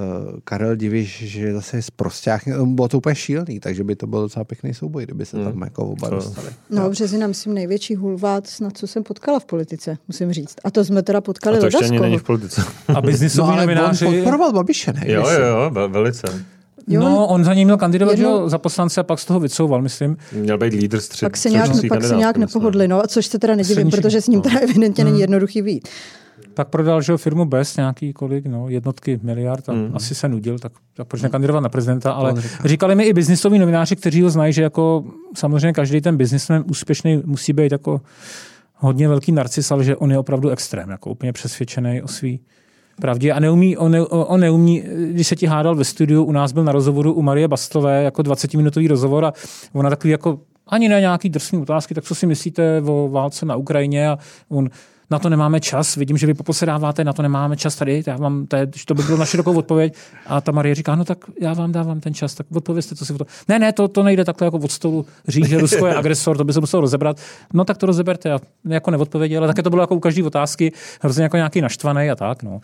[0.43, 4.43] Karel Diviš, že zase je zprosták, bylo to úplně šílený, takže by to byl docela
[4.45, 6.47] pěkný souboj, kdyby se tam jako oba dostali.
[6.69, 10.55] No, Březina, myslím, největší hulvát, snad co jsem potkala v politice, musím říct.
[10.63, 12.03] A to jsme teda A potkali to ještě ani ledaskoho.
[12.09, 12.63] není v politice.
[12.95, 14.05] A biznisoví No ale on novináři...
[14.05, 15.01] podporoval Babiše, ne?
[15.05, 16.45] Jo, jo, jo, ve- velice.
[16.87, 17.01] Jo.
[17.01, 20.17] No, on za něj měl kandidovat jo, za poslance a pak z toho vycouval, myslím.
[20.33, 21.25] Měl být lídr střed.
[21.25, 24.27] Pak se nějak, pak se nějak nepohodli, no, a což se teda nedivím, protože s
[24.27, 25.87] ním teda evidentně není jednoduchý vít.
[26.57, 29.91] Pak prodal že firmu bez nějaký kolik, no, jednotky miliard a Mhm.
[29.93, 32.33] asi se nudil, tak, tak proč nekandidovat na prezidenta, ale
[32.65, 35.03] říkali mi i biznisoví novináři, kteří ho znají, že jako
[35.35, 38.01] samozřejmě každý ten biznismen úspěšný musí být jako
[38.75, 42.39] hodně velký narcis, ale že on je opravdu extrém, jako úplně přesvědčený o svý
[43.01, 46.51] pravdě a neumí, on, ne, on neumí, když se ti hádal ve studiu, u nás
[46.51, 49.33] byl na rozhovoru u Marie Bastlové jako 20-minutový rozhovor a
[49.73, 53.55] ona takový jako ani ne nějaký drsný otázky, tak co si myslíte o válce na
[53.55, 54.09] Ukrajině?
[54.09, 54.17] A
[54.49, 54.69] on
[55.09, 58.47] na to nemáme čas, vidím, že vy poposedáváte, na to nemáme čas tady, já vám,
[58.47, 59.93] to, je, to by bylo na širokou odpověď.
[60.27, 63.13] A ta Marie říká, no tak já vám dávám ten čas, tak odpovězte, co si
[63.13, 63.25] o to.
[63.47, 66.43] Ne, ne, to, to nejde takhle jako od stolu říct, že Rusko je agresor, to
[66.43, 67.17] by se muselo rozebrat.
[67.53, 68.39] No tak to rozeberte a
[68.69, 72.15] jako neodpověděl, ale také to bylo jako u každé otázky, hrozně jako nějaký naštvaný a
[72.15, 72.43] tak.
[72.43, 72.59] No.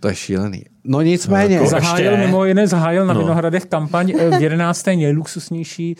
[0.00, 0.64] To je šílený.
[0.84, 2.26] No nicméně, Jako- Zahájil ještě?
[2.26, 3.20] mimo jiné, zahájil na No.
[3.20, 4.86] Vinohradech kampaň eh, v 11.
[4.86, 5.96] nejluxusnější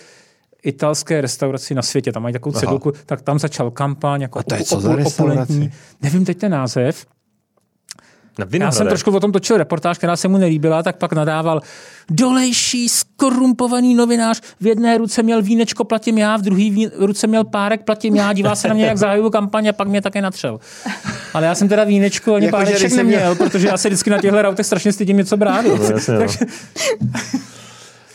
[0.64, 2.12] italské restauraci na světě.
[2.12, 2.60] Tam mají takovou Aha.
[2.60, 5.72] cedulku, tak tam začal kampaň jako A to je co za opulentní.
[6.02, 7.06] Nevím teď ten název.
[8.38, 11.60] Na Já jsem trošku o tom točil reportáž, která se mu nelíbila, tak pak nadával
[12.10, 17.84] dolejší, skorumpovaný novinář, v jedné ruce měl vínečko, platím já, v druhé ruce měl párek,
[17.84, 20.60] platím já, dívá se na mě, jak zahajuju kampaň a pak mě také natřel.
[21.34, 24.18] Ale já jsem teda vínečko ani Jako, páreček neměl, měl- protože já se vždycky na
[24.18, 25.64] těchto rautech strašně stydím něco brát.
[25.66, 26.26] No, jasně, no.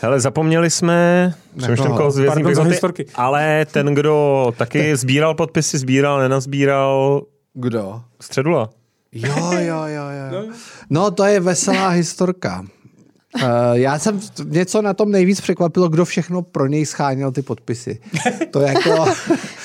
[0.02, 1.97] Hele, zapomněli jsme, přemýšlím, koho?
[1.97, 3.06] koho z historky.
[3.16, 7.22] ale ten, kdo taky sbíral podpisy, sbíral, nenazbíral
[7.54, 8.02] kdo?
[8.22, 8.70] Středula.
[9.12, 10.43] Jo, jo, jo, jo.
[10.89, 12.66] No, to je veselá historka.
[13.36, 13.41] Uh,
[13.74, 18.00] já jsem, něco na tom nejvíc překvapilo, kdo všechno pro něj scháněl ty podpisy.
[18.52, 18.89] To jako,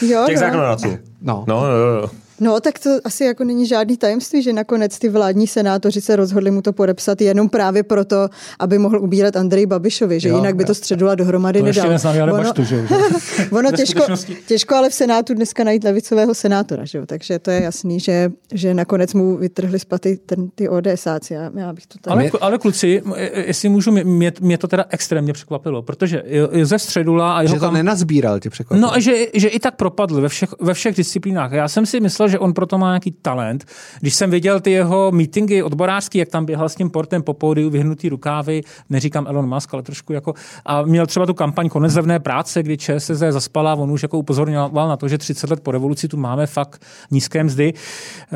[0.08, 0.40] Jo, Těch no.
[0.40, 0.98] zákonodárců.
[1.22, 1.44] no.
[1.48, 2.10] No, jo, jo.
[2.44, 6.50] No, tak to asi jako není žádný tajemství, že nakonec ty vládní senátoři se rozhodli
[6.50, 8.28] mu to podepsat jenom právě proto,
[8.58, 11.92] aby mohl ubírat Andrej Babišovi, že Jo, jinak by to středula dohromady To ještě nedal.
[11.92, 12.82] neznám Jana Ono- Baštu, že jo?
[13.58, 14.02] Ono těžko,
[14.46, 17.06] těžko ale v Senátu dneska najít levicového senátora, že jo?
[17.06, 21.34] takže to je jasný, že, že nakonec mu vytrhli z paty ten, ty ODSáci.
[21.34, 22.30] Já, já bych to tady...
[22.30, 26.22] Ale, ale kluci, e- jestli můžu, mě, mě to teda extrémně překvapilo, protože
[26.52, 27.74] Josef Středula a jeho Že to kam...
[27.74, 28.80] nenazbíral, tě překvapilo.
[28.88, 31.52] No a že, že i tak propadl ve všech, ve všech disciplínách.
[31.52, 33.64] Já jsem si myslel, že on proto má nějaký talent.
[34.00, 37.70] Když jsem viděl ty jeho meetingy odborářský, jak tam běhal s tím portem po pódiu,
[37.70, 40.34] vyhnutý rukávy, neříkám Elon Musk, ale trošku jako,
[40.66, 44.88] a měl třeba tu kampaň konec levné práce, kdy ČSSD zaspala, on už jako upozorňoval
[44.88, 47.72] na to, že 30 let po revoluci tu máme fakt nízké mzdy.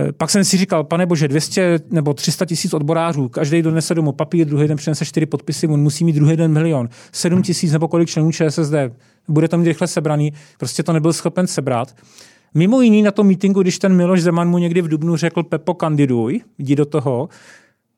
[0.09, 4.13] E, Pak jsem si říkal, pane bože, 200 nebo 300 tisíc odborářů, každý donese domů
[4.13, 6.89] papír, druhý den přinese 4 podpisy, on musí mít druhý den milion.
[7.13, 8.75] 7 tisíc nebo kolik členů ČSSD,
[9.29, 11.95] bude to mít rychle sebraný, prostě to nebyl schopen sebrat.
[12.55, 15.75] Mimo jiný na tom mítingu, když ten Miloš Zeman mu někdy v Dubnu řekl Pepo
[15.75, 17.29] kandiduj, jdi do toho,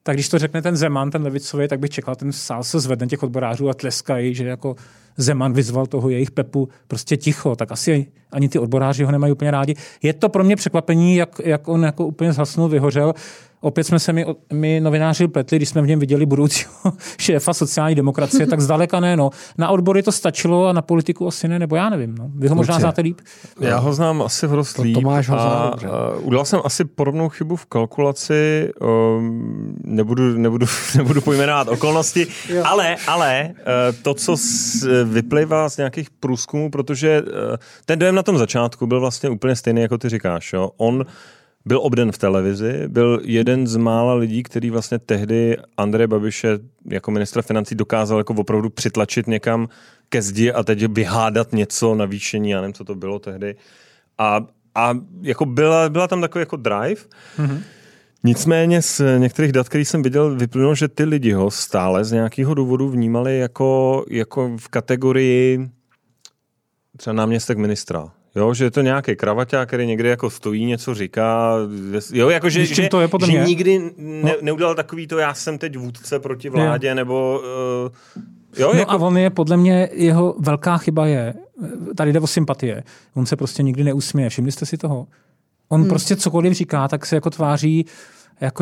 [0.02, 3.06] tak když to řekne ten Zeman, ten levicový, tak bych čekal, ten sál se zvedne
[3.06, 4.76] těch odborářů a tleskají, že jako
[5.16, 9.50] Zeman vyzval toho jejich Pepu prostě ticho, tak asi ani ty odboráři ho nemají úplně
[9.50, 9.74] rádi.
[10.02, 13.14] Je to pro mě překvapení, jak, jak on jako úplně zhasnul, vyhořel
[13.62, 16.72] Opět jsme se my, my novináři pletli, když jsme v něm viděli budoucího
[17.18, 19.16] šéfa sociální demokracie, tak zdaleka ne.
[19.16, 19.30] No.
[19.58, 22.14] Na odbory to stačilo a na politiku asi ne, nebo já nevím.
[22.18, 22.30] No.
[22.34, 22.82] Vy ho možná Určitě.
[22.82, 23.20] znáte líp.
[23.60, 24.94] Já ho znám asi v dost líp.
[24.94, 25.86] Tomáš ho zná a, dobře.
[25.86, 32.26] a udělal jsem asi podobnou chybu v kalkulaci, um, nebudu, nebudu, nebudu pojmenovat okolnosti,
[32.64, 34.36] ale, ale uh, to, co
[35.04, 37.28] vyplývá z nějakých průzkumů, protože uh,
[37.84, 40.52] ten dojem na tom začátku byl vlastně úplně stejný, jako ty říkáš.
[40.52, 40.70] Jo?
[40.76, 41.04] On
[41.64, 47.10] byl obden v televizi, byl jeden z mála lidí, který vlastně tehdy Andreje Babiše jako
[47.10, 49.68] ministra financí dokázal jako opravdu přitlačit někam
[50.08, 53.56] ke zdi a teď vyhádat něco, navýšení, já nevím, co to bylo tehdy.
[54.18, 57.02] A, a jako byla, byla tam takový jako drive.
[57.38, 57.60] Mm-hmm.
[58.24, 62.54] Nicméně z některých dat, který jsem viděl, vyplynulo, že ty lidi ho stále z nějakého
[62.54, 65.70] důvodu vnímali jako, jako v kategorii
[66.96, 68.12] třeba náměstek ministra.
[68.36, 71.56] Jo, že je to nějaký kravaťák, který někde jako stojí, něco říká.
[72.12, 73.44] Jo, jako že, že, to je podle že mě?
[73.44, 73.90] nikdy No.
[73.98, 77.40] ne, neudělal takový to, já jsem teď vůdce proti vládě, nebo...
[77.84, 78.22] Uh,
[78.58, 81.34] jo, No jako, a on je, podle mě, jeho velká chyba je,
[81.96, 82.82] tady jde o sympatie,
[83.14, 85.06] on se prostě nikdy neusměje, všimli jste si toho?
[85.68, 85.88] On hmm.
[85.88, 87.90] prostě cokoliv říká, tak se jako tváří, jako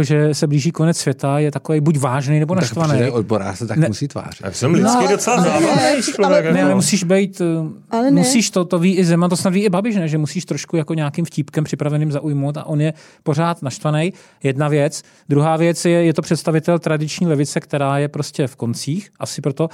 [0.03, 2.93] že se blíží konec světa, je takový buď vážný nebo Tak naštvaný.
[2.93, 3.89] protože odborář se tak Ne.
[3.89, 4.41] musí tvářit.
[4.45, 6.45] já jsem lidsky No, docela zábavný ale- člověk.
[6.45, 6.55] jako.
[6.57, 8.21] Ne, ale musíš být, Ale ale ne.
[8.21, 10.09] musíš to, to ví i Zeman, to snad ví i Babiš, ne?
[10.09, 14.13] že musíš trošku jako nějakým vtípkem připraveným zaujmout a on je pořád naštvaný.
[14.43, 15.03] Jedna věc.
[15.29, 19.69] Druhá věc je, je to představitel tradiční levice, která je prostě v koncích, asi proto.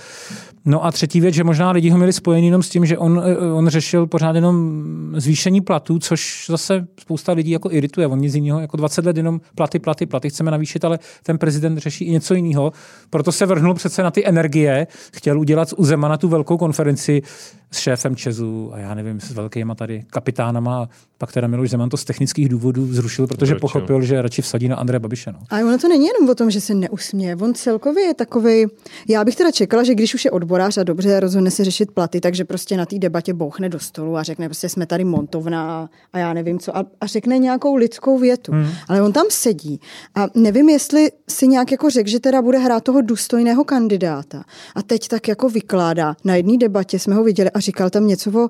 [0.65, 3.23] No a třetí věc, že možná lidi ho měli spojený jenom s tím, že on,
[3.25, 4.85] eh, on řešil pořád jenom
[5.17, 8.07] zvýšení platů, což zase spousta lidí jako irituje.
[8.07, 11.79] On nic jiného, jako 20 let jenom platy, platy, platy chceme navýšit, ale ten prezident
[11.79, 12.73] řeší i něco jiného.
[13.11, 14.87] Proto se vrhnul přece na ty energie,
[15.17, 17.23] chtěl udělat u Zemana tu velkou konferenci
[17.71, 20.89] s šéfem Česu a já nevím, s velkýma tady kapitánama.
[21.25, 24.69] A pak teda Miloš Zeman to z technických důvodů zrušil, protože pochopil, že radši vsadí
[24.69, 25.33] na Andreje Babiše.
[25.33, 25.39] No.
[25.51, 27.37] A ono to není jenom o tom, že se neusměje.
[27.37, 28.67] On celkově je takový.
[29.09, 32.21] Já bych teda čekala, že když už je odborář a dobře rozhodne se řešit platy,
[32.21, 36.19] takže prostě na té debatě bouchne do stolu a řekne, prostě jsme tady montovna a
[36.19, 36.77] já nevím co.
[36.77, 38.53] A, a řekne nějakou lidskou větu.
[38.53, 38.69] Hmm.
[38.89, 39.81] Ale on tam sedí
[40.15, 44.45] a nevím, jestli si nějak jako řekl, že teda bude hrát toho důstojného kandidáta.
[44.75, 46.17] A teď tak jako vykládá.
[46.25, 48.49] Na jedné debatě jsme ho viděli a říkal tam něco o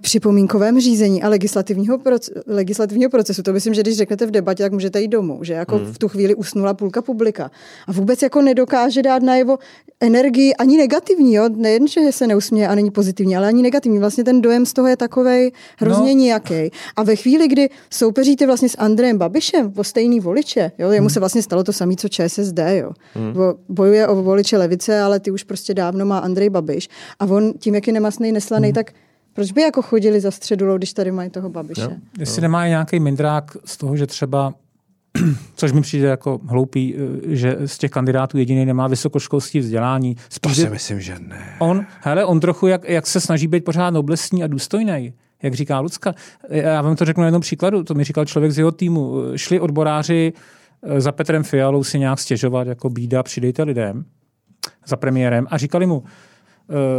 [0.00, 3.42] připomínkovém řízení a legislativního, proc- legislativního procesu.
[3.42, 5.92] To myslím, že když řeknete v debatě, tak můžete jít domů, že jako hmm.
[5.92, 7.50] v tu chvíli usnula půlka publika.
[7.86, 9.58] A vůbec jako nedokáže dát najevo
[10.00, 11.48] energii ani negativní, jo?
[11.56, 13.98] nejen, že se neusměje a není pozitivní, ale ani negativní.
[13.98, 16.14] Vlastně ten dojem z toho je takovej hrozně No.
[16.14, 16.24] no.
[16.24, 16.70] nějaký.
[16.96, 20.90] A ve chvíli, kdy soupeříte vlastně s Andrejem Babišem o stejný voliče, jo?
[20.90, 22.90] jemu se vlastně stalo to samé, co ČSSD, jo?
[23.14, 23.34] Hmm.
[23.68, 26.88] bojuje o voliče levice, ale ty už prostě dávno má Andrej Babiš.
[27.20, 28.74] A on tím, jak je nemastný, neslaný, hmm.
[28.74, 28.92] tak
[29.34, 31.80] proč by jako chodili za středulou, když tady mají toho Babiše?
[31.80, 31.88] Jo.
[31.90, 31.96] No.
[32.18, 34.54] Jestli nemá nějaký mindrák z toho, že třeba
[35.56, 40.14] což mi přijde jako hloupý, eh, že z těch kandidátů jediný nemá vysokoškolské vzdělání.
[40.14, 41.56] To Spíš si je- myslím, že ne.
[41.58, 45.80] On, hele, on trochu, jak, jak se snaží být pořád noblesní a důstojný, jak říká
[45.80, 46.14] Lucka.
[46.48, 49.14] Já vám to řeknu na jednom příkladu, to mi říkal člověk z jeho týmu.
[49.36, 50.32] Šli odboráři
[50.82, 54.04] eh, za Petrem Fialou si nějak stěžovat, jako bída, přidejte lidem,
[54.86, 56.02] za premiérem a říkali mu,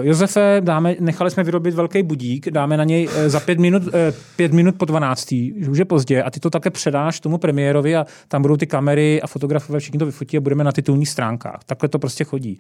[0.02, 4.14] Josefe, dáme, nechali jsme vyrobit velký budík, dáme na něj eh, za pět minut, eh,
[4.36, 5.54] pět minut po 12.
[5.58, 8.68] že už je pozdě a ty to také předáš tomu premiérovi a tam budou ty
[8.68, 11.64] kamery a fotografové, všichni to vyfotí a budeme na titulních stránkách.
[11.66, 12.60] Takhle to prostě chodí.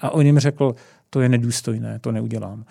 [0.00, 0.74] A on jim řekl,
[1.10, 2.64] to je nedůstojné, to neudělám.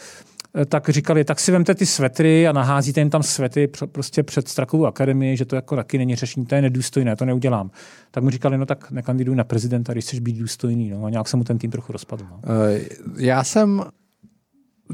[0.55, 4.23] Eh, Tak říkali, tak si vemte ty svetry a naházíte jim tam svety pr- prostě
[4.23, 7.71] před Strakovou akademii, že to jako taky není řešení, to je nedůstojné, to neudělám.
[8.11, 10.89] Tak mu říkali, no tak nekandiduj na prezidenta, když chceš být důstojný.
[10.89, 11.05] No.
[11.05, 12.23] A nějak se mu ten tým trochu rozpadl.
[12.31, 12.39] No.
[12.75, 12.79] Eh,
[13.17, 13.83] Já jsem,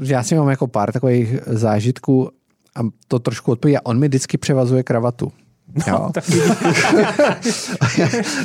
[0.02, 2.30] já si mám jako pár takových zážitků
[2.76, 3.78] a to trošku odpoví.
[3.78, 5.32] On mi vždycky převazuje kravatu.
[5.86, 6.08] Jo.
[6.12, 6.24] Tak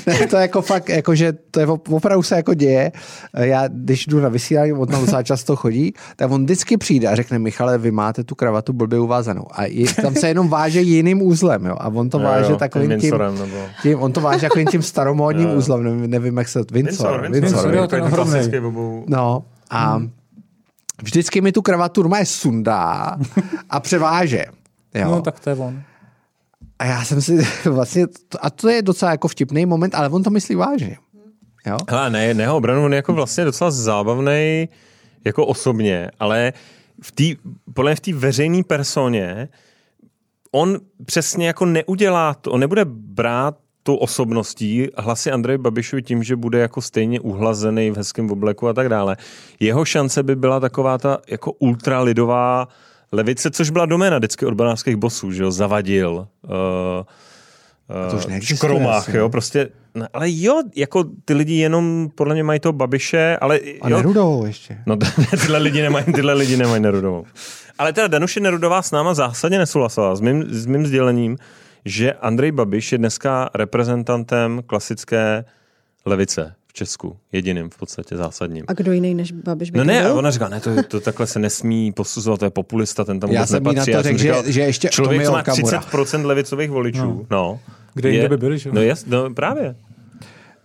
[0.07, 2.91] ne, to je jako fakt, jako že to je op- opravdu se jako děje.
[3.38, 7.15] Já, když jdu na vysílání, on tam docela často chodí, tak on vždycky přijde a
[7.15, 9.45] řekne, Michale, vy máte tu kravatu blbě uvázanou.
[9.51, 11.75] A je, tam se jenom váže jiným úzlem, jo.
[11.79, 13.55] A on to Jo, váže jo, takovým tím tím, nebo...
[13.82, 15.55] tím, on to váže takovým tím staromódním Jo.
[15.55, 17.32] úzlem, nevím, nevím jak se to, jo, Windsor, ten
[17.88, 18.34] ten ohromnej.
[18.34, 19.03] klasický obou.
[19.07, 20.01] No a
[21.03, 23.17] vždycky mi tu kravatu normálně sundá
[23.69, 24.45] a převáže.
[24.95, 25.11] Jo.
[25.11, 25.82] No, tak to je on.
[26.82, 28.05] A já jsem si vlastně,
[28.41, 30.97] a to je docela jako vtipný moment, ale on to myslí vážně.
[31.65, 31.77] Jo?
[31.89, 34.69] Hele, ne, ne, obranu, on je jako vlastně docela zábavný
[35.25, 36.53] jako osobně, ale
[37.01, 37.36] v tý,
[37.73, 39.49] podle mě v té veřejné personě
[40.51, 46.36] on přesně jako neudělá to, on nebude brát tu osobností hlasy Andreje Babišovi tím, že
[46.36, 49.17] bude jako stejně uhlazený v hezkém obleku a tak dále.
[49.59, 52.67] Jeho šance by byla taková ta jako ultralidová
[53.12, 56.49] levice, což byla doména vždycky odborářských bosů, že jo, zavadil, uh,
[58.12, 59.30] to už uh, neexistuje škromách, asi, jo, no.
[59.30, 63.89] prostě, ne, ale jo, jako ty lidi jenom podle mě mají to babiše, ale A
[63.89, 64.78] jo, Nerudovou ještě.
[64.86, 64.97] No
[65.32, 67.26] tyhle lidi nemají, tyhle lidi nemají Nerudovou.
[67.78, 71.38] Ale teda Danuše Nerudová s náma zásadně nesouhlasila s mým, s mým sdělením,
[71.86, 75.45] že Andrej Babiš je dneska reprezentantem klasické
[76.05, 77.17] levice v Česku.
[77.32, 78.63] Jediným v podstatě zásadním.
[78.67, 81.28] A kdo jiný než Babiš by No ne, a ona říká, ne, to, to takhle
[81.28, 83.91] se nesmí posuzovat, to je populista, ten tam Já vůbec jsem jí na nepatří.
[83.91, 85.80] to Já řekl, že- že ještě člověk, co má Okamura.
[85.80, 87.26] 30% levicových voličů, no.
[87.32, 87.59] no
[87.93, 88.76] Kde jinde by byli, že jo?
[88.76, 89.76] No, jas, no právě.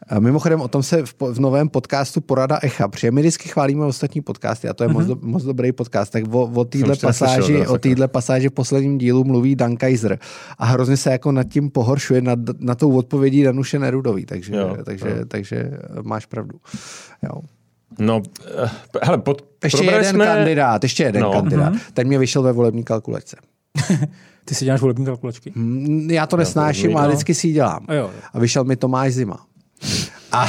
[0.09, 3.85] A mimochodem o tom se v, v novém podcastu Porada Echa, protože my vždycky chválíme
[3.87, 7.67] ostatní podcasty a to je moc, do, moc dobrý podcast, tak o, o téhle pasáži,
[7.67, 10.19] o téhle pasáži v posledním dílu mluví Dan Kaiser
[10.59, 14.77] a hrozně se jako nad tím pohoršuje, nad, na tou odpovědí Danuše Nerudový, takže, Jo,
[14.85, 15.25] takže, jo.
[15.29, 16.59] takže eh, máš pravdu.
[17.23, 17.41] Jo.
[17.99, 18.23] No,
[18.65, 18.71] eh,
[19.03, 20.25] hele, pod, Ještě jeden jsme...
[20.27, 21.33] kandidát, ještě jeden No.
[21.33, 21.73] kandidát.
[21.95, 23.37] Ten mě vyšel ve volební kalkulačce.
[24.45, 25.53] Ty si děláš volební kalkulačky?
[25.55, 27.13] Mm, Já to nesnáším, ale no.
[27.13, 27.85] vždycky si ji dělám.
[27.89, 28.11] A jo.
[28.33, 29.47] A vyšel mi Tomáš Zima.
[30.33, 30.47] A,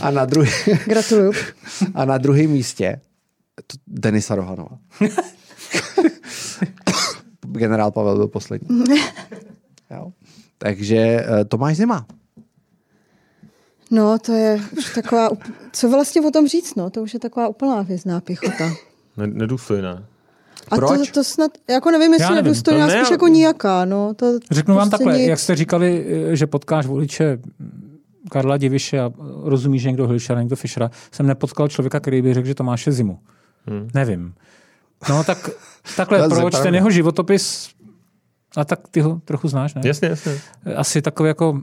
[0.00, 0.50] a na druhý,
[0.86, 1.32] Gratuluju.
[1.94, 3.00] A na druhém místě
[3.66, 4.78] to Denisa Rohanova.
[7.46, 8.84] Generál Pavel byl poslední.
[9.90, 10.12] Jo.
[10.58, 12.06] Takže eh, Tomáš Zima.
[13.90, 15.28] No, to je už taková,
[15.72, 18.70] co vlastně o tom říct, no, to už je taková úplná vězná pichota.
[19.16, 20.04] Ne, nedůstojné.
[20.70, 21.08] A Proč?
[21.08, 24.14] to, to snad, jako nevím, jestli nedůstojná, ne, spíš ale- jako nijaká, no.
[24.14, 25.28] To Řeknu vám prostě takhle, nic.
[25.28, 27.38] jak jste říkali, eh, že potkáš voliče
[28.30, 29.10] Karla Diviše a
[29.42, 33.18] rozumíš že někdo Hilšera, někdo Fischera, jsem nepotkal člověka, který by řekl, že Tomáše Zimu.
[33.66, 33.88] Hmm.
[33.94, 34.34] Nevím.
[35.08, 35.50] No tak
[35.96, 37.70] takhle, To je proč ten jeho životopis,
[38.56, 39.82] a tak ty ho trochu znáš, ne?
[39.84, 40.40] Jasně, jasně.
[40.76, 41.62] Asi takový jako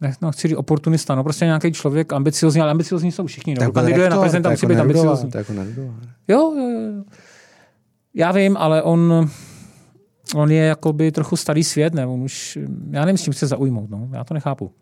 [0.00, 3.54] ne, no, chci říct oportunista, no prostě nějaký člověk ambiciozní, ale ambiciozní jsou všichni.
[3.54, 3.60] No.
[3.60, 5.30] Byl kandiduje na prezidenta, musí jako být ambiciozní.
[5.34, 5.52] Je jako.
[6.28, 7.04] Jo, jo, jo.
[8.14, 9.30] Já vím, ale on,
[10.34, 12.06] on je jakoby trochu starý svět, ne?
[12.06, 12.58] On už,
[12.90, 14.08] já nevím, s čím chce zaujmout, no.
[14.12, 14.72] Já to nechápu.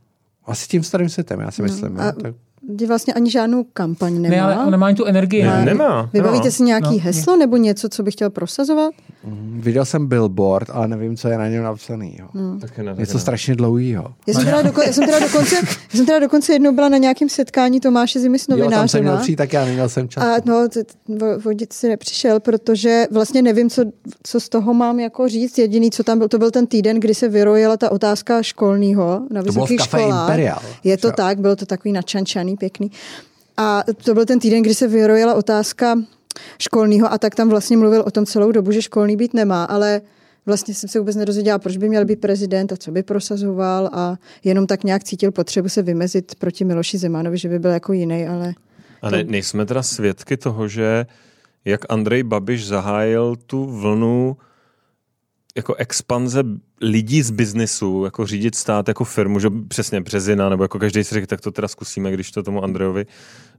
[0.51, 2.01] Asi tím starým světem, já si myslím.
[2.01, 2.13] a- jo.
[2.23, 4.37] Tak, Kdy vlastně ani žádnou kampaň nemá.
[4.37, 5.43] Ne, ale on nemá ani tu energii.
[5.45, 6.11] Ne, Ne, nemá.
[6.13, 6.51] Vybavíte no.
[6.51, 8.95] si nějaký No, heslo nebo něco, co by chtěl prosazovat?
[9.59, 12.17] Viděl jsem billboard, ale nevím, co je na něm napsaný.
[12.21, 12.27] Jo.
[12.61, 13.21] Taky ne, taky Něco ne.
[13.21, 14.15] strašně dlouhýho.
[14.27, 15.63] Já jsem, teda doko- já, jsem teda dokonce, já
[15.97, 19.17] jsem teda dokonce jednou byla na nějakém setkání Tomáše Zimy s Jo, tam jsem měl
[19.17, 20.25] přijít, tak já neměl jsem čas.
[20.25, 20.69] A no,
[21.45, 23.85] vodit si nepřišel, protože vlastně nevím, co,
[24.23, 25.59] co z toho mám jako říct.
[25.59, 29.41] Jediný, co tam byl, to byl ten týden, kdy se vyrojila ta otázka školního na
[29.43, 30.29] vysokých školách.
[30.29, 30.59] Imperial.
[30.85, 31.13] Je to Jo.
[31.17, 32.91] tak, bylo to takový načančaný, pěkný.
[33.57, 35.97] A to byl ten týden, kdy se vyrojila otázka
[36.59, 40.01] školního a tak tam vlastně mluvil o tom celou dobu, že školní být nemá, ale
[40.47, 44.17] vlastně jsem se vůbec nedozvěděla, proč by měl být prezident a co by prosazoval a
[44.45, 48.27] jenom tak nějak cítil potřebu se vymezit proti Miloši Zemanovi, že by byl jako jiný,
[48.27, 48.55] ale
[49.03, 51.07] A ne, nejsme teda svědky toho, že
[51.65, 54.37] jak Andrej Babiš zahájil tu vlnu
[55.57, 56.43] jako expanze
[56.81, 61.15] lidí z biznisu, jako řídit stát jako firmu, že přesně Březina, nebo jako každý si
[61.15, 63.07] řekl, tak to teda zkusíme, když to tomu Andrejovi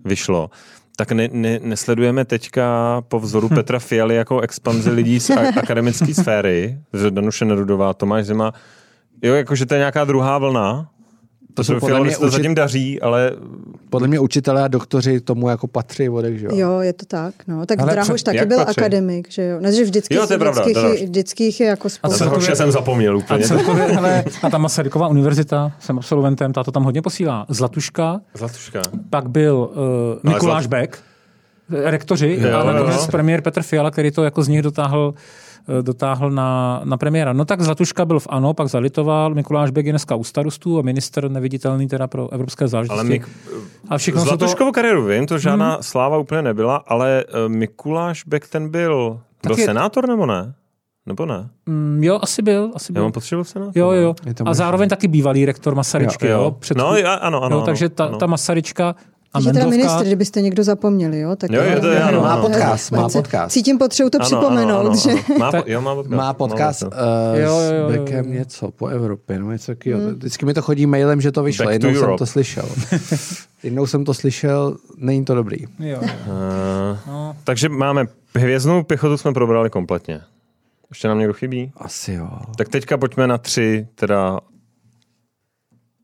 [0.05, 0.49] vyšlo.
[0.95, 2.65] Tak ne, ne, nesledujeme teďka
[3.07, 8.25] po vzoru Petra Fialy jako expanzi lidí z a- akademické sféry, že Danuše Nerudová, Tomáš
[8.25, 8.53] Zima,
[9.23, 10.89] jo, jakože to je nějaká druhá vlna,
[11.53, 13.31] To jsou podle mě, učit, zatím daří, ale
[13.89, 16.51] podle mě učitelé a doktoři tomu jako patří vodek, že jo?
[16.55, 17.33] Jo, je to tak.
[17.47, 17.65] No.
[17.65, 18.81] Tak Ale Drahoš před- taky byl patří?
[18.81, 19.59] akademik, že jo?
[19.59, 22.17] Ne, že vždycky, Jo, to je pravda, vždycky, vždycky je jako A spousta.
[22.17, 23.43] co- to Celkově- jsem zapomněl A úplně.
[23.47, 27.45] celkově, hele, a ta Masaryková univerzita, jsem absolventem, ta to tam hodně posílá.
[27.49, 28.81] Zlatuška, Zlatuška.
[29.09, 29.69] pak byl
[30.23, 30.97] uh, Mikuláš Zlat- Beck,
[31.69, 33.07] rektoři, Jo, a nakonec jo.
[33.11, 35.13] premiér Petr Fiala, který to jako z nich dotáhl
[35.81, 37.33] dotáhl na, na premiéra.
[37.33, 40.81] No tak Zlatuška byl v ANO, pak zalitoval, Mikuláš Bek je dneska u starostů a
[40.81, 42.99] minister neviditelný teda pro evropské záležitosti.
[42.99, 43.29] Ale Mik...
[43.89, 45.83] a všechno jsou to, Zlatuškovou kariéru vím, to žádná hmm.
[45.83, 50.53] sláva úplně nebyla, ale uh, Mikuláš Beck ten byl, byl je- senátor nebo ne?
[51.05, 51.49] Nebo ne?
[51.65, 53.03] mm, jo, asi byl, asi Já byl.
[53.03, 53.73] mám pocit, že byl senátor.
[53.75, 54.15] Jo, jo.
[54.25, 56.41] Je to A zároveň taky bývalý rektor Masaryčky, jo.
[56.43, 56.51] jo.
[56.59, 57.57] Před, No, já, ano, ano.
[57.57, 58.17] jo, takže ta, ano.
[58.17, 58.95] ta Masaryčka
[59.33, 61.35] a Takže teda Mendovka, ministr, kdybyste někdo zapomněli, jo?
[61.35, 62.41] Tak Jo, je to, je, ano, Má ano.
[62.41, 63.53] podcast, má podcast.
[63.53, 65.09] Cítím potřebu to Ano, připomenout, ano, ano, že...
[65.11, 65.37] ano.
[65.39, 66.17] Má, po, jo, má podcast.
[66.17, 68.31] Má podcast Má uh, Jo, jo, s jo, jo, Beckem jo.
[68.31, 70.09] něco po Evropě, no něco takového.
[70.11, 72.17] Vždycky mi to chodí mailem, že to vyšlo, Back jednou jsem Europe.
[72.17, 72.65] to slyšel.
[73.63, 75.57] jednou jsem to slyšel, není to dobrý.
[75.61, 75.99] Jo, jo.
[76.01, 77.35] Uh, No.
[77.43, 78.05] takže máme
[78.35, 80.21] hvězdnou pěchotu jsme probrali kompletně.
[80.89, 81.71] Ještě nám někdo chybí?
[81.77, 82.29] Asi jo.
[82.57, 84.39] Tak teďka pojďme na tři, teda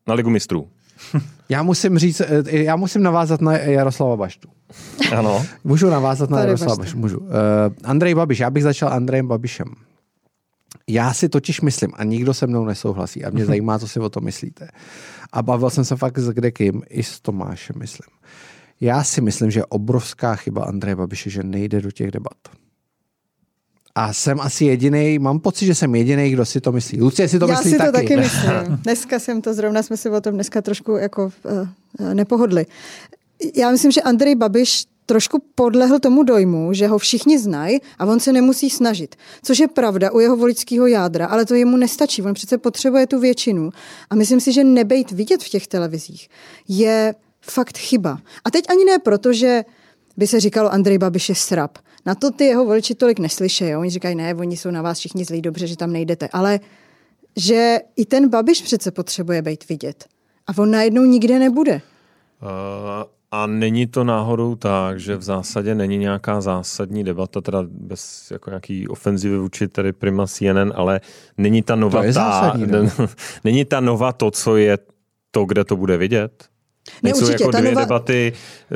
[0.08, 0.68] na Ligu mistrů.
[1.50, 4.50] Já musím říct, eh, já musím navázat na Jaroslava Baštu.
[5.12, 5.46] Ano.
[5.64, 6.76] Můžu navázat na Tady Jaroslava.
[6.76, 7.20] Baštu, můžu.
[7.20, 7.28] Uh,
[7.84, 9.68] Andrej Babiš, já bych začal Andrejem Babišem.
[10.88, 14.10] Já si totiž myslím, a nikdo se mnou nesouhlasí, a mě zajímá, co si o
[14.10, 14.68] tom myslíte.
[15.32, 18.18] A bavil jsem se fakt s kdekým, i s Tomášem, myslím.
[18.82, 22.38] Já si myslím, že je obrovská chyba Andreje Babiše, že nejde do těch debat.
[23.98, 27.02] A jsem asi jediný, mám pocit, že jsem jediný, kdo si to myslí.
[27.02, 27.92] Lucie si to Já myslí si to taky.
[27.92, 28.78] taky myslím.
[28.84, 32.66] Dneska jsem to zrovna, jsme si o tom dneska trošku jako uh, nepohodli.
[33.56, 38.20] Já myslím, že Andrej Babiš trošku podlehl tomu dojmu, že ho všichni znají a on
[38.20, 39.16] se nemusí snažit.
[39.44, 42.22] Což je pravda u jeho voličského jádra, ale to jemu nestačí.
[42.22, 43.70] On přece potřebuje tu většinu.
[44.10, 46.30] A myslím si, že nebejt vidět v těch televizích
[46.68, 48.20] je fakt chyba.
[48.46, 49.64] A teď ani ne proto, že
[50.18, 51.78] by se říkalo Andrej Babiš je srab.
[52.08, 53.76] Na to ty jeho voliči tolik neslyšejí.
[53.76, 56.28] Oni říkají, ne, oni jsou na vás všichni zlí, dobře, že tam nejdete.
[56.34, 56.60] Ale
[57.38, 60.06] že i ten Babiš přece potřebuje být vidět.
[60.48, 61.82] A on najednou nikde nebude.
[62.42, 62.50] Uh,
[63.32, 68.50] a není to náhodou tak, že v zásadě není nějaká zásadní debata, teda bez jako
[68.50, 71.02] nějaký ofenzivy vůči tedy prima CNN, ale
[71.38, 72.92] není ta nova To je ta, zásadní, ne?
[73.44, 74.78] není ta nova to, co je
[75.32, 76.50] to, kde to bude vidět?
[77.04, 78.34] Ne, Nejsou určitě, jako ta dvě nova- debaty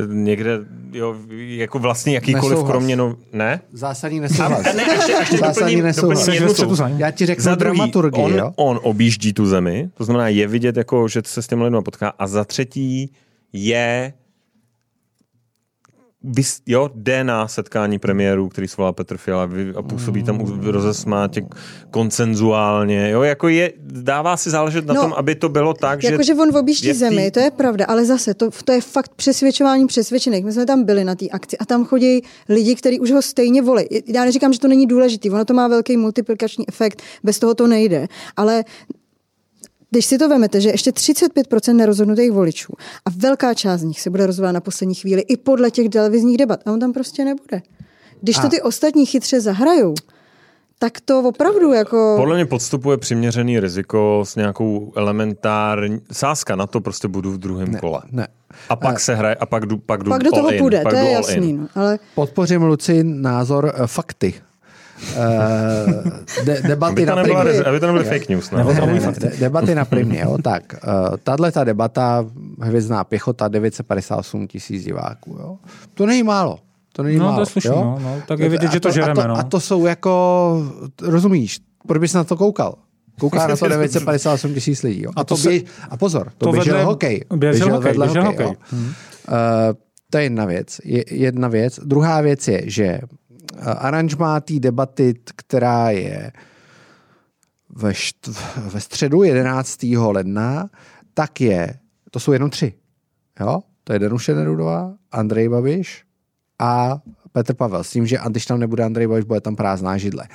[0.08, 0.60] někde,
[0.92, 2.72] jo, jako vlastně jakýkoliv Nesouhlas.
[2.72, 3.62] kromě, no, ne?
[3.74, 4.64] Zásadní nesouhlas.
[4.76, 6.82] Ne, ještě, ještě Zásadní doplním, nesouhlas.
[6.98, 8.52] Já ti řeknu Za druhý, dramaturgii, on, jo?
[8.56, 12.10] on objíždí tu zemi, to znamená je vidět, jako, že se s těmi lidmi potká.
[12.20, 13.12] A za třetí
[13.54, 14.14] je
[16.24, 21.46] vys, jo, jde na setkání premiérů, který svolal Petr Fiala a působí tam u- rozesmátě
[21.92, 23.10] koncenzuálně.
[23.10, 26.12] Jo, jako je, dává si záležet na No, tom, aby to bylo tak, že...
[26.12, 28.82] Jakože on objíždí je v tý- zemi, to je pravda, ale zase, to, to je
[28.82, 30.46] fakt přesvědčování přesvědčených.
[30.46, 33.62] My jsme tam byli na té akci a tam chodí lidi, kteří už ho stejně
[33.62, 33.86] volí.
[34.08, 37.68] Já neříkám, že to není důležitý, ono to má velký multiplikační efekt, bez toho to
[37.68, 38.08] nejde,
[38.38, 38.64] ale
[39.92, 42.74] když si to vemete, že ještě 35% nerozhodnutých voličů
[43.06, 46.38] a velká část z nich se bude rozhodovat na poslední chvíli i podle těch televizních
[46.38, 47.62] debat a on tam prostě nebude.
[48.22, 49.94] Když to A- ty ostatní chytře zahrajou,
[50.80, 52.14] tak to opravdu jako...
[52.18, 56.02] Podle mě podstupuje přiměřený riziko s nějakou elementární...
[56.12, 58.02] Sázka na to prostě budu v druhém kole.
[58.12, 58.28] Ne.
[58.70, 60.96] A pak se hraje, a pak jdu, pak jdu pak do toho in, půjde, to
[60.96, 61.54] je jasný.
[61.54, 61.68] No.
[61.76, 64.34] Ale Podpořím Luci názor eh, fakty.
[65.16, 67.44] Eh, de, debaty Aby na primě.
[67.44, 68.52] rezi- aby to nebyly fake news.
[68.52, 68.64] Ne?
[68.64, 70.38] Ne, ne, ne, de- debaty na primě, jo.
[70.44, 72.26] Tak, uh, tahle ta debata,
[72.62, 75.58] hvězdná pěchota, 958 tisíc diváků, jo.
[75.94, 76.60] To není málo.
[76.94, 77.82] To není No, málo, to je slušný, jo?
[77.84, 78.22] no, no.
[78.28, 79.38] Tak je vidět, A že to a žereme, to, no.
[79.38, 80.64] A to jsou jako,
[81.02, 82.76] rozumíš, proč bys na to koukal?
[83.20, 85.02] Kouká na to 958 tisíc lidí.
[85.04, 85.12] Jo.
[85.16, 87.22] A, A to to se- běž, a pozor, to, to běžel vedle- hokej.
[87.36, 88.46] běžel hokej, vedle běžel hokej.
[88.46, 88.62] hokej.
[88.80, 88.86] Jo.
[89.70, 89.76] Uh,
[90.10, 90.78] to je jedna věc.
[90.84, 91.80] Je, jedna věc.
[91.84, 93.00] Druhá věc je, že eh,
[93.60, 96.32] aranžmá té debaty, která je
[97.70, 99.84] ve, št, ve středu 11.
[99.84, 100.70] ledna,
[101.14, 101.80] tak je,
[102.12, 102.74] to jsou jenom tři.
[103.40, 103.62] Jo?
[103.84, 106.04] To je Danuše Nerudová, Andrej Babiš
[106.60, 107.00] a
[107.32, 107.84] Petr Pavel.
[107.84, 110.28] S tím, že když tam nebude Andrej Babiš, bude tam prázdná židle.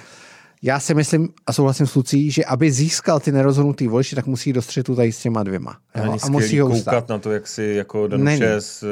[0.67, 4.53] Já si myslím a souhlasím s Lucí, že aby získal ty nerozhodnutý voliči, tak musí
[4.53, 5.77] do střetu tady s těma dvěma.
[6.05, 6.17] Jo?
[6.23, 7.09] A musí ho koukat ustát.
[7.09, 8.07] na to, jak si jako.
[8.07, 8.85] Danuše s,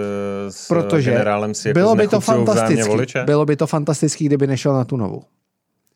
[0.48, 2.88] s Protože generálem si jako bylo by to fantastický.
[2.88, 3.24] voliče.
[3.24, 5.22] Bylo by to fantastický, kdyby nešel na tu novou.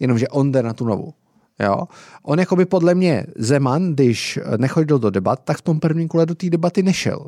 [0.01, 1.13] Jenomže on jde na tu novou.
[1.61, 1.83] Jo?
[2.23, 6.27] On jako by podle mě Zeman, když nechodil do debat, tak v tom prvním kole
[6.27, 7.27] do té debaty nešel.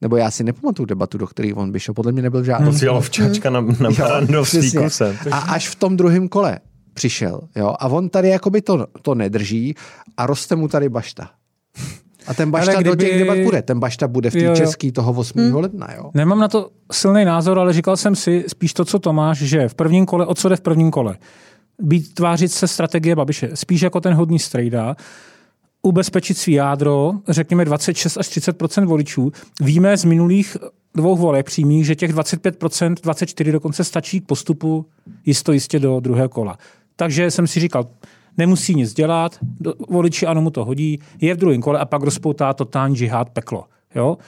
[0.00, 1.94] Nebo já si nepamatuju debatu, do které on by šel.
[1.94, 2.66] Podle mě nebyl žádný.
[2.66, 4.70] To si včačka na, na přesně.
[4.70, 5.16] fíkusem.
[5.30, 6.58] A až v tom druhém kole
[6.94, 7.40] přišel.
[7.56, 7.74] Jo?
[7.78, 9.74] A on tady jakoby to, to nedrží
[10.16, 11.30] a roste mu tady bašta.
[12.26, 13.62] A ten bašta Ale do kdyby- těch debat bude.
[13.62, 15.40] Ten bašta bude v té český toho 8.
[15.40, 15.54] Hmm.
[15.54, 15.88] ledna.
[15.96, 16.10] Jo?
[16.14, 19.74] Nemám na to silný názor, ale říkal jsem si spíš to, co Tomáš, že v
[19.74, 21.16] prvním kole, o co jde v prvním kole?
[21.82, 23.50] Být tvářit se strategie Babiše.
[23.54, 24.96] Spíš jako ten hodný strejda,
[25.82, 29.32] ubezpečit svý jádro, řekněme 26 až 30% voličů.
[29.60, 30.56] Víme z minulých
[30.94, 34.86] dvou voleb přímých, že těch 25% 24 dokonce stačí k postupu
[35.26, 36.58] jisto jistě do druhého kola.
[37.00, 37.86] Takže jsem si říkal,
[38.38, 39.38] nemusí nic dělat,
[39.88, 43.64] voliči ano mu to hodí, je v druhém kole a pak rozpoutá totální džihad peklo.
[43.94, 44.18] Jo?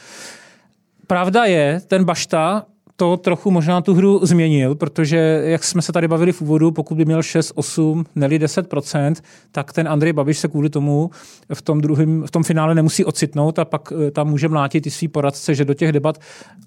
[1.06, 2.66] Pravda je, ten Bašta
[2.96, 6.94] to trochu možná tu hru změnil, protože jak jsme se tady bavili v úvodu, pokud
[6.94, 9.14] by měl 6, 8, neli 10%,
[9.50, 11.10] tak ten Andrej Babiš se kvůli tomu
[11.54, 14.90] v tom, druhém, v tom finále nemusí ocitnout a pak eh, tam může mlátit i
[14.90, 16.18] svý poradce, že do těch debat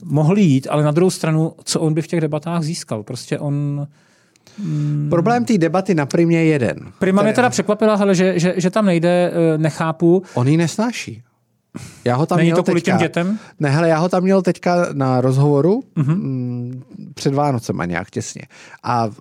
[0.04, 3.04] mohli jít, ale na druhou stranu, co on by v těch debatách získal?
[3.04, 3.88] Prostě on...
[5.10, 6.78] Problém té debaty na primě je jeden.
[7.00, 10.24] Prima mě teda překvapila, hele, že, že, že tam nejde, eh, nechápu.
[10.34, 11.24] On ji nesnáší.
[12.06, 13.40] Já ho tam Není měl to kvůli teďka, těm dětem?
[13.60, 16.82] Ne, hele, já ho tam měl teďka na rozhovoru mm-hmm.
[17.14, 18.42] před Vánocem a nějak těsně.
[18.84, 19.12] A uh,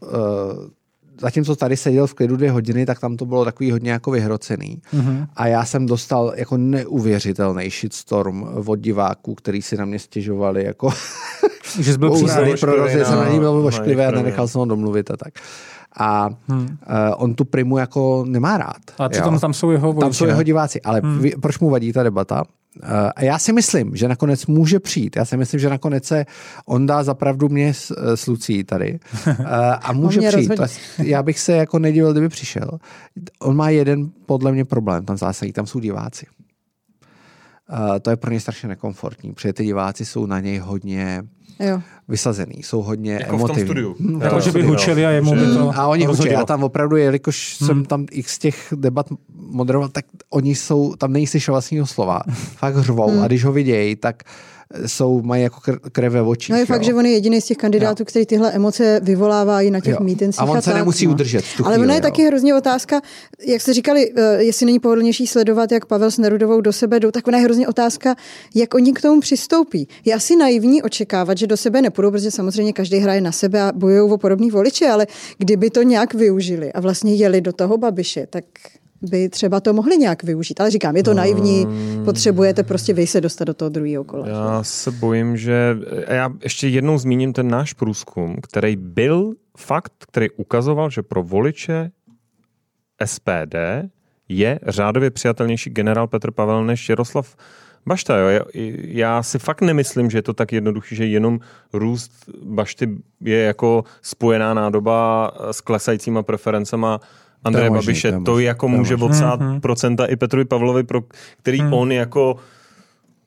[1.21, 4.83] zatímco tady seděl v klidu dvě hodiny, tak tam to bylo takový hodně jako vyhrocený.
[4.95, 5.27] Mm-hmm.
[5.37, 10.91] A já jsem dostal jako neuvěřitelný shitstorm od diváků, který si na mě stěžovali jako
[11.81, 12.55] Že jsi byl přísný.
[12.61, 15.35] pro jsem na ní byl ošklivý a nenechal jsem ho domluvit a tak.
[15.99, 16.61] A hmm.
[16.61, 16.69] uh,
[17.17, 18.83] on tu primu jako nemá rád.
[18.99, 19.09] A jo.
[19.09, 20.83] přitom tam jsou jeho Tam voliči, jsou jeho diváci.
[20.83, 21.31] Ale hmm.
[21.43, 22.45] proč mu vadí ta debata?
[23.17, 25.17] a já si myslím, že nakonec může přijít.
[25.17, 26.27] Já si myslím, že nakonec se
[26.67, 28.99] on dá zapravdu mě s, s Lucí tady.
[29.83, 30.49] A může přijít.
[30.49, 30.69] Rozhodně.
[30.99, 32.79] Já bych se jako nedivil, kdyby přišel.
[33.41, 36.27] On má jeden podle mě problém, tam zásadní, tam jsou diváci.
[37.73, 41.23] Uh, to je pro ně strašně nekomfortní, protože ty diváci jsou na něj hodně
[41.61, 41.81] jo.
[42.09, 43.55] vysazený, jsou hodně jako emotivní.
[43.55, 43.97] v tom studiu.
[44.01, 46.97] Hmm, jako, že by hučeli a jemu by to A oni hučí, já tam opravdu,
[46.97, 47.67] jelikož hmm.
[47.67, 53.11] jsem tam x těch debat moderoval, tak oni jsou, tam nejsi vlastního slova, fakt řvou
[53.11, 53.23] hmm.
[53.23, 54.23] a když ho vidějí, tak
[54.87, 55.61] jsou, mají jako
[55.93, 56.51] krev ve očích.
[56.51, 56.66] No je jo.
[56.66, 58.05] fakt, že on je jediný z těch kandidátů, jo.
[58.05, 60.41] který tyhle emoce vyvolávají na těch mítencích.
[60.41, 61.12] A on se tak, nemusí no.
[61.12, 61.45] udržet.
[61.64, 62.03] Ale ono je jo.
[62.03, 63.01] taky hrozně otázka,
[63.47, 67.11] jak jste říkali, eh, jestli není pohodlnější sledovat, jak Pavel s Nerudovou do sebe jdou,
[67.11, 68.14] tak ona je hrozně otázka,
[68.55, 69.89] jak oni k tomu přistoupí.
[70.05, 73.72] Je asi naivní očekávat, že do sebe nepůjdou, protože samozřejmě každý hraje na sebe a
[73.72, 75.07] bojují o podobný voliče, ale
[75.39, 78.45] kdyby to nějak využili a vlastně jeli do toho Babiše, tak
[79.05, 80.61] by třeba to mohli nějak využít.
[80.61, 84.29] Ale říkám, je to naivní, um, potřebujete prostě vy se dostat do toho druhého kola.
[84.29, 85.77] Já se bojím, že...
[86.09, 91.91] Já ještě jednou zmíním ten náš průzkum, který byl fakt, který ukazoval, že pro voliče
[93.05, 93.55] SPD
[94.29, 97.37] je řádově přijatelnější generál Petr Pavel než Jaroslav
[97.87, 98.17] Bašta.
[98.17, 98.45] Jo.
[98.85, 101.41] Já si fakt nemyslím, že je to tak jednoduché, že jenom
[101.73, 102.13] růst
[102.45, 107.01] Bašty je jako spojená nádoba s klesajícíma preferencema
[107.45, 111.03] Andreje možný, Babiše, to, to jako to může odsát hmm, procenta i Petrovi Pavlovi, pro
[111.39, 111.73] který hmm.
[111.73, 112.37] on jako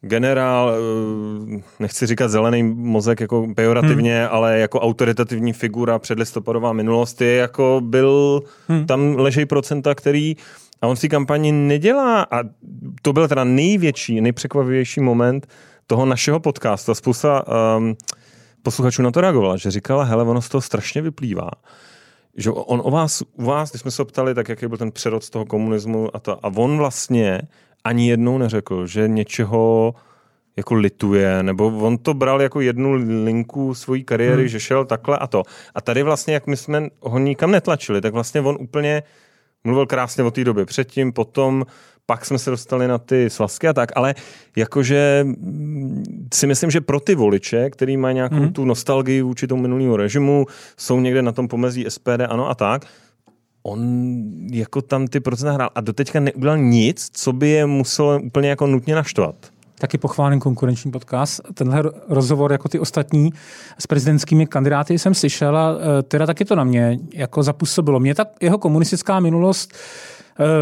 [0.02, 4.30] generál, eh, nechci říkat zelený mozek jako pejorativně, hmm.
[4.32, 8.86] ale jako autoritativní figura předlistopadová minulost je jako byl, hmm.
[8.86, 10.36] tam ležej procenta, který
[10.82, 12.44] a on v té kampani nedělá a
[13.02, 15.48] to byl teda největší, nejpřekvapivější moment
[15.88, 16.96] toho našeho podcastu.
[16.96, 17.44] Spousta
[17.78, 17.96] um,
[18.64, 21.50] posluchačů na to reagovala, že říkala, hele, ono z toho strašně vyplývá,
[22.38, 25.24] že on o vás, u vás, když jsme se ptali, tak jaký byl ten přerod
[25.24, 27.42] z toho komunismu a to, a on vlastně
[27.84, 29.94] ani jednou neřekl, že něčeho
[30.58, 34.48] jako lituje, nebo on to bral jako jednu linku svojí kariéry, hmm.
[34.48, 35.44] že šel takhle a to.
[35.76, 39.04] A tady vlastně, jak my jsme ho nikam netlačili, tak vlastně on úplně
[39.64, 41.66] mluvil krásně o té době předtím, potom
[42.10, 44.16] pak jsme se dostali na ty svazky a tak, ale
[44.56, 48.54] jakože mm, si myslím, že pro ty voliče, který mají nějakou mm.
[48.54, 50.46] tu nostalgii vůči tomu minulýmu režimu,
[50.78, 52.86] jsou někde na tom pomezí SPD, ano a tak,
[53.64, 53.80] on
[54.52, 58.68] jako tam ty procenta hrál a doteďka neudělal nic, co by je muselo úplně jako
[58.68, 59.36] nutně naštvat
[59.80, 61.42] taky pochválen konkurenční podcast.
[61.54, 63.34] Tenhle rozhovor jako ty ostatní
[63.80, 68.00] s prezidentskými kandidáty jsem slyšel a e, teda taky to na mě jako zapůsobilo.
[68.00, 69.74] Mě ta jeho komunistická minulost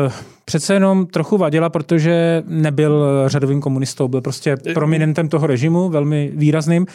[0.05, 0.11] Uh,
[0.45, 6.85] přece jenom trochu vadila, protože nebyl řadovým komunistou, byl prostě prominentem toho režimu, velmi výrazným.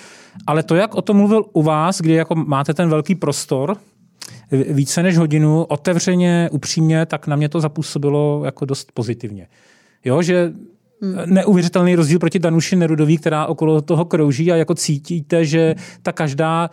[0.47, 3.77] Ale to, jak o tom mluvil u vás, kdy jako máte ten velký prostor,
[4.53, 9.47] více než hodinu, otevřeně, upřímně, tak na mě to zapůsobilo jako dost pozitivně.
[10.05, 10.53] Jo, že
[11.03, 11.15] Hmm.
[11.27, 16.71] neuvěřitelný rozdíl proti Danuši Nerudový, která okolo toho krouží a jako cítíte, že ta každá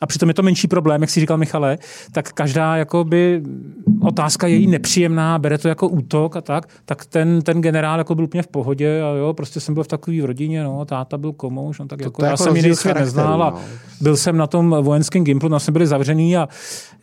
[0.00, 1.78] a přitom je to menší problém, jak si říkal Michale,
[2.12, 3.42] tak každá jakoby
[4.02, 8.14] otázka je jí nepříjemná, bere to jako útok a tak, tak ten, ten generál jako
[8.14, 11.18] byl úplně v pohodě a jo, prostě jsem byl v takové v rodině, no, táta
[11.18, 13.58] byl komouš, no, tak to jako, to já jako jsem jiný svět neznal a no.
[14.00, 16.48] byl jsem na tom vojenském gimplu, no, jsme byli zavřený a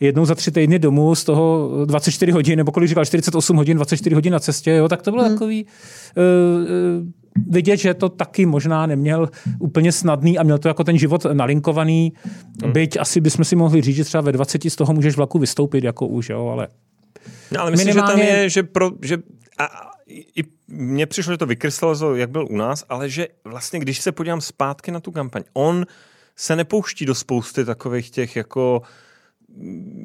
[0.00, 4.14] jednou za tři týdny domů, z toho 24 hodin, nebo kolik říkal, 48 hodin, 24
[4.14, 5.32] hodin na cestě, jo, tak to bylo hmm.
[5.32, 9.28] takový uh, uh, vidět, že to taky možná neměl
[9.58, 12.12] úplně snadný a měl to jako ten život nalinkovaný.
[12.62, 12.72] Hmm.
[12.72, 15.84] Byť asi bychom si mohli říct, že třeba ve 20 z toho můžeš vlaku vystoupit
[15.84, 16.68] jako už, jo, ale...
[17.50, 18.24] No, ale myslím, minimálně...
[18.24, 19.18] že tam je, že, pro, že
[19.58, 24.00] a, i mně přišlo, že to vykrystalizovalo, jak byl u nás, ale že vlastně, když
[24.00, 25.86] se podívám zpátky na tu kampaň, on
[26.36, 28.86] se nepouští do spousty takových těch jako uh,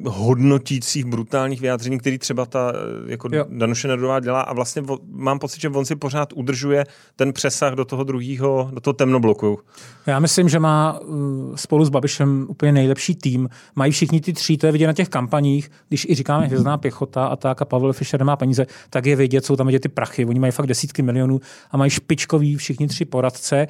[0.06, 2.72] hodnotících brutálních vyjádření, který třeba ta
[3.06, 6.84] jako Danuše Nerudová dělá a vlastně mám pocit, že on si pořád udržuje
[7.16, 9.58] ten přesah do toho druhého, do toho temnobloku.
[10.06, 13.48] Já myslím, že má uh, spolu s Babišem úplně nejlepší tým.
[13.74, 17.26] Mají všichni ty tři, to je vidět na těch kampaních, když i říkáme hvězdná pěchota
[17.26, 20.24] a tak a Pavel Fischer nemá peníze, tak je vidět, jsou tam vidět ty prachy.
[20.24, 21.40] Oni mají fakt desítky milionů
[21.70, 23.66] a mají špičkový všichni tři poradce.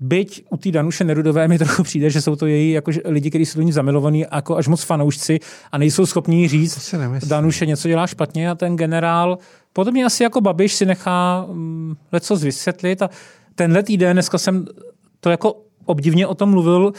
[0.00, 3.46] Byť u té Danuše Nerudové mi trochu přijde, že jsou to její jako lidi, kteří
[3.46, 5.40] jsou do ní zamilovaní jako až moc fanoušci
[5.72, 6.94] a nejsou schopní říct,
[7.26, 9.38] Danuše něco dělá špatně a ten generál,
[9.72, 13.10] podobně asi jako Babiš si nechá um, leco vysvětlit a
[13.54, 14.64] tenhle týden, dneska jsem
[15.20, 16.92] to jako obdivně o tom mluvil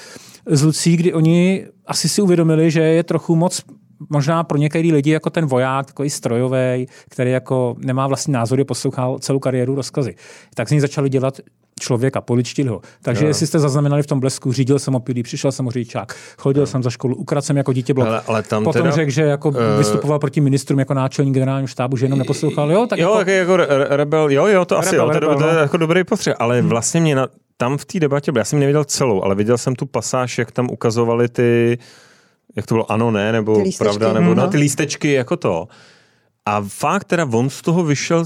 [0.46, 3.62] s Lucí, kdy oni asi si uvědomili, že je trochu moc
[4.10, 9.20] možná pro některý lidi jako ten voják, takový strojový, který jako nemá vlastní názory, poslouchal
[9.20, 10.16] celou kariéru rozkazy.
[10.56, 11.40] Tak z ní začali dělat
[11.82, 12.82] člověka, poličtili ho.
[13.02, 13.28] Takže Jo.
[13.28, 16.84] jestli jste zaznamenali v tom blesku, řídil jsem opilý, přišel jsem o řidičák, chodil jsem
[16.84, 18.08] za školu, ukradl jsem jako dítě blok.
[18.08, 21.68] Ale- ale tam Potom teda, řekl, že jako eh, vystupoval proti ministrům jako náčelník generálního
[21.68, 22.72] štábu, že jenom neposlouchal.
[22.72, 25.20] Jo, tak jo, jako, jako, jako re- rebel, jo, jo, to asi Rebel, jo, to,
[25.20, 25.60] rebel, to, je no.
[25.60, 27.28] jako dobrý postřeh, ale vlastně mě na,
[27.58, 30.70] tam v té debatě, já jsem neviděl celou, ale viděl jsem tu pasáž, jak tam
[30.72, 31.78] ukazovali ty,
[32.56, 33.84] jak to bylo, ano, ne, nebo Ty lístečky.
[33.84, 34.52] pravda, nebo no, Mhm.
[34.52, 35.68] ty lístečky jako to.
[36.46, 38.26] A fakt teda on z toho vyšel, jo,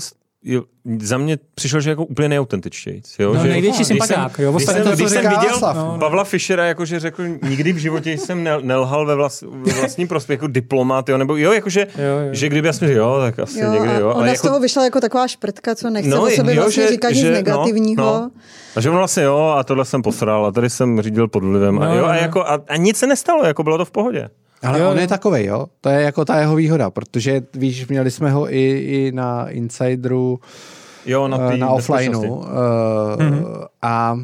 [1.00, 3.16] za mě přišel, že jako úplně nejautentičtějíc.
[3.20, 3.34] Jo?
[3.34, 5.76] No, že, největší když sympatiák, jsem- jo, Když jsem, to, když jsem viděl Václav.
[5.78, 10.08] no, Pavla Fischera, jakože řekl, nikdy v životě jsem nel, nelhal ve, vlas, ve vlastním
[10.08, 12.34] prospěchu jako diplomat, jo, nebo jo, jakože, Jo, jo.
[12.34, 14.08] že kdyby jsem jo, tak asi Jo, někdy, a jo.
[14.10, 16.62] ona ale z jako, toho vyšla jako taková šprtka, co nechce No, o sobě jo,
[16.62, 18.04] vlastně že- říkat nic že- no, negativního.
[18.04, 18.32] no.
[18.76, 21.80] A že on vlastně jo, a tohle jsem posral, a tady jsem řídil pod vlivem.
[21.80, 22.20] A, No, jo, a, no.
[22.20, 24.30] jako, a, a nic se nestalo, jako bylo to v pohodě.
[24.66, 25.66] Ale Jo, on je takovej, jo.
[25.82, 30.39] To je jako ta jeho výhoda, protože víš, měli jsme ho i, i na Insideru,
[31.05, 32.36] Jo, na, na, tý na offlineu.
[32.36, 32.45] Uh,
[33.82, 34.20] A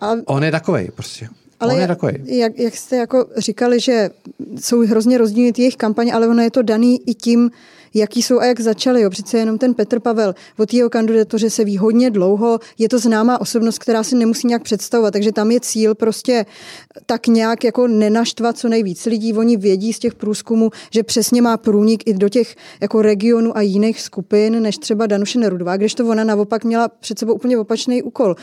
[0.00, 1.28] A on je takovej prostě.
[1.60, 2.18] Ale on je jak, takovej.
[2.26, 4.10] jak, jak jste jako říkali, že
[4.60, 7.50] jsou hrozně rozdílné ty jejich kampaně, ale ono je to daný i tím,
[7.94, 9.02] jaký jsou a jak začali.
[9.02, 9.10] Jo.
[9.10, 13.40] Přece jenom ten Petr Pavel o jeho kandidatuře se ví hodně dlouho, je to známá
[13.40, 16.46] osobnost, která si nemusí nějak představovat, takže tam je cíl prostě
[17.06, 19.32] tak nějak jako nenaštvat co nejvíc lidí.
[19.32, 23.60] Oni vědí z těch průzkumů, že přesně má průnik i do těch jako regionů a
[23.60, 28.02] jiných skupin, než třeba Danuše Nerudová, když to ona naopak měla před sebou úplně opačný
[28.02, 28.36] úkol,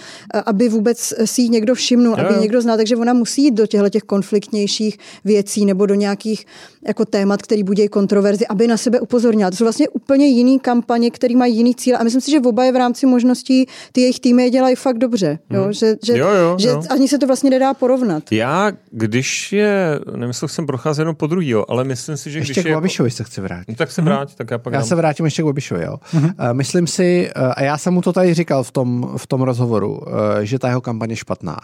[0.45, 3.67] aby vůbec si ji někdo všimnul, Jo, aby někdo znal, takže ona musí jít do
[3.67, 6.45] těchto těch konfliktnějších věcí nebo do nějakých
[6.87, 9.01] jako témat, který budí kontroverzi, aby na sebe
[9.39, 9.49] upozornila.
[9.51, 12.63] To jsou vlastně úplně jiný kampaně, které mají jiný cíl a myslím si, že oba
[12.63, 15.39] je v rámci možností ty jejich týmy je dělají fakt dobře.
[15.49, 15.71] Jo?
[15.71, 16.21] Že, že, Hmm.
[16.21, 16.83] Jo, jo, že jo.
[16.89, 18.31] ani se to vlastně nedá porovnat.
[18.31, 22.53] Já, když je, jestli jsem procházel jenom po druhý, jo, ale myslím si, že Ještě
[22.53, 22.75] když k je...
[22.75, 23.69] Babišovi se chci vrátit.
[23.69, 24.87] No, tak se vrát, tak já pak Já dám.
[24.87, 25.95] se vrátím ještě k Babišovi, jo.
[26.13, 29.41] Uh, myslím si, uh, a já jsem mu to tady říkal v tom, v tom
[29.41, 30.03] rozhovoru, uh,
[30.41, 31.57] že ta jeho kampaně je špatná,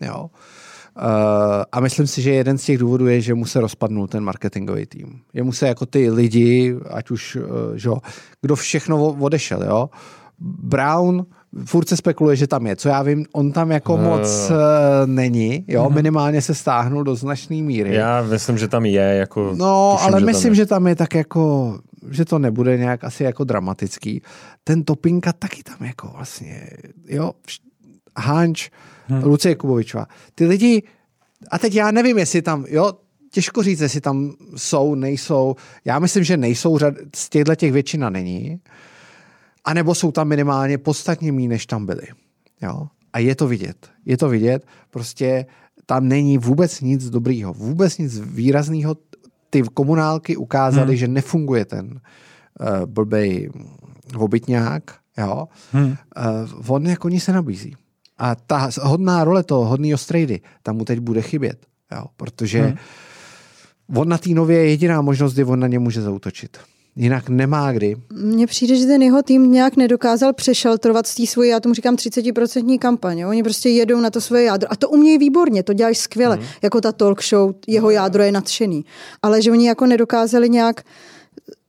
[0.00, 0.20] jo.
[0.20, 0.28] Uh,
[1.72, 4.86] a myslím si, že jeden z těch důvodů je, že mu se rozpadnul ten marketingový
[4.86, 5.20] tým.
[5.32, 7.42] Jemu se jako ty lidi, ať už, uh,
[7.74, 7.98] že jo,
[8.40, 9.90] kdo všechno odešel, jo.
[10.38, 11.26] Brown,
[11.64, 12.76] furt se spekuluje, že tam je.
[12.76, 14.56] Co já vím, on tam jako Jo, moc uh,
[15.06, 17.94] není, jo, minimálně se stáhnul do značné míry.
[17.94, 19.54] Já myslím, že tam je, jako...
[19.56, 20.56] No, tuším, ale že tam myslím, je.
[20.56, 21.78] že tam je tak jako,
[22.10, 24.22] že to nebude nějak asi jako dramatický.
[24.64, 26.70] Ten Topinka taky tam jako vlastně,
[27.08, 27.32] jo,
[28.16, 28.70] Hanč,
[29.06, 29.22] hmm.
[29.22, 30.06] Lucie Kubovičová.
[30.34, 30.82] Ty lidi,
[31.50, 32.92] a teď já nevím, jestli tam, jo,
[33.30, 35.56] těžko říct, jestli tam jsou, nejsou.
[35.84, 38.60] Já myslím, že nejsou, řad, z těchto těch většina není.
[39.64, 42.06] A nebo jsou tam minimálně podstatně méně, než tam byly.
[42.62, 42.86] Jo?
[43.12, 43.90] A je to vidět.
[44.06, 44.66] Je to vidět.
[44.90, 45.46] Prostě
[45.86, 47.52] tam není vůbec nic dobrýho.
[47.52, 48.96] Vůbec nic výrazného.
[49.50, 50.96] Ty komunálky ukázaly, hmm.
[50.96, 52.00] že nefunguje ten
[52.60, 53.50] uh, blbej
[54.16, 54.82] obytňák.
[55.18, 55.48] Jo?
[55.72, 55.96] Hmm.
[56.56, 57.76] Uh, on jako ní se nabízí.
[58.22, 61.58] A ta hodná role toho, hodný ostrejdy, tam mu teď bude chybět.
[61.92, 62.04] Jo?
[62.16, 62.76] Protože hmm.
[63.96, 66.56] on na té nově je jediná možnost, kdy on na ně může zautočit.
[66.96, 67.96] Jinak nemá kdy.
[68.12, 71.94] Mně přijde, že ten jeho tým nějak nedokázal přešaltrovat z té svoje, já tomu říkám
[71.96, 73.26] 30% kampaně.
[73.26, 74.72] Oni prostě jedou na to svoje jádro.
[74.72, 76.36] A to umějí výborně, to dělají skvěle.
[76.36, 76.42] Mm.
[76.62, 78.84] Jako ta talk show, jeho jádro je nadšený.
[79.22, 80.82] Ale že oni jako nedokázali nějak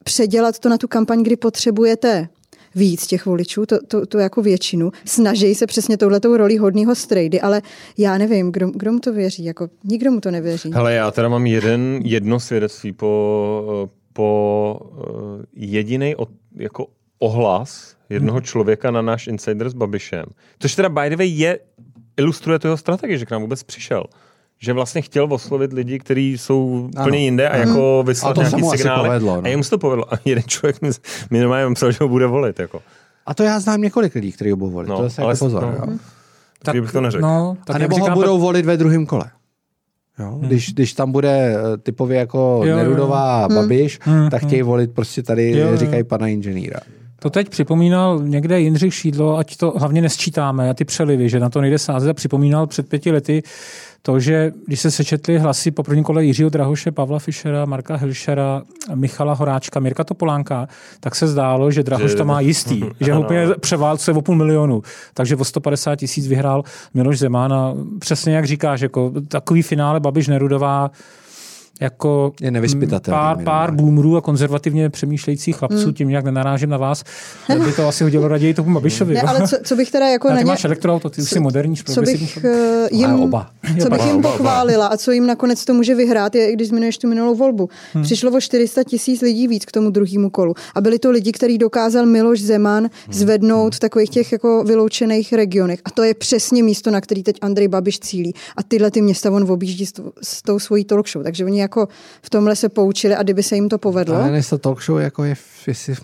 [0.03, 2.29] předělat to na tu kampaň, kdy potřebujete
[2.75, 4.91] víc těch voličů, to, to, to jako většinu.
[5.05, 7.61] Snaží se přesně touhletou roli hodného strejdy, ale
[7.97, 9.45] já nevím, kdo, kdo mu to věří.
[9.45, 10.71] Jako, nikdo mu to nevěří.
[10.73, 16.15] Hele, já teda mám jeden, jedno svědectví po, po uh, jediný
[16.55, 16.87] jako
[17.19, 18.45] ohlas jednoho Hmm.
[18.45, 20.25] člověka na náš Insider s Babišem.
[20.59, 21.59] Což teda by the way je,
[22.17, 24.03] ilustruje to jeho strategii, že k nám vůbec přišel.
[24.63, 27.03] Že vlastně chtěl oslovit lidi, kteří jsou Ano.
[27.05, 29.41] úplně jinde a jako vyslat A to se nějaký povedlo, no.
[29.43, 30.13] A jemu se to povedlo.
[30.13, 30.89] A jeden člověk mi,
[31.29, 32.59] mi normálně napsal, že ho bude volit.
[32.59, 32.81] Jako.
[33.25, 34.89] A to já znám několik lidí, kteří ho budou volit.
[34.89, 35.63] No, to je ale jako pozor.
[35.63, 35.91] no.
[35.91, 35.97] jo.
[36.63, 37.21] Tak, bych to neřekl.
[37.25, 39.25] No, tak A nebo ho budou tak- volit ve druhém kole.
[40.19, 40.37] Jo?
[40.41, 42.75] Když, když tam bude eh, typově jako Jo, jo.
[42.77, 45.77] Nerudová a Babiš, Hmm, tak chtějí volit prostě tady, Jo, jo.
[45.77, 46.79] říkají pana inženýra.
[47.23, 51.49] To teď připomínal někde Jindřich Šídlo, ať to hlavně nesčítáme, a ty přelivy, že na
[51.49, 52.09] to nejde sázet.
[52.09, 53.43] A připomínal před pěti lety
[54.01, 58.61] to, že když se sečetly hlasy po prvním kole Jiřího Drahoše, Pavla Fischera, Marka Hilšera,
[58.95, 60.67] Michala Horáčka, Mirka Topolánka,
[60.99, 64.81] tak se zdálo, že Drahoš to má jistý, že ho úplně převálcuje o půl milionu.
[65.13, 66.63] Takže o 150 tisíc vyhrál
[66.93, 70.91] Miloš Zeman a přesně jak říkáš, jako takový finále Babiš Nerudová,
[71.81, 72.51] jako Je
[73.01, 77.03] pár, pár boomerů a konzervativně přemýšlejících chlapců, tím jak nenarážím na vás,
[77.65, 79.13] by to asi hodilo raději tomu Babišovi.
[79.13, 81.39] Ne, ale co, co bych teda jako na ty ně, máš elektroauto, ty co- jsi
[81.39, 83.49] moderní, co bych eh, jim, Ale oba.
[83.81, 87.07] co bych jim pochválila a co jim nakonec to může vyhrát, je, když zmiňuješ tu
[87.07, 87.69] minulou volbu.
[87.93, 88.03] Hmm.
[88.03, 90.53] Přišlo o 400 tisíc lidí víc k tomu druhému kolu.
[90.75, 95.79] A byli to lidi, který dokázal Miloš Zeman zvednout v takových těch jako vyloučených regionech.
[95.85, 98.33] A to je přesně místo, na který teď Andrej Babiš cílí.
[98.57, 101.23] A tyhle ty města on objíždí s, s tou svojí talk show.
[101.23, 101.87] Takže oni jako
[102.21, 104.15] v tomhle se poučili a kdyby se jim to povedlo.
[104.15, 105.35] Ale to talk show jako je,
[105.67, 105.95] jestli,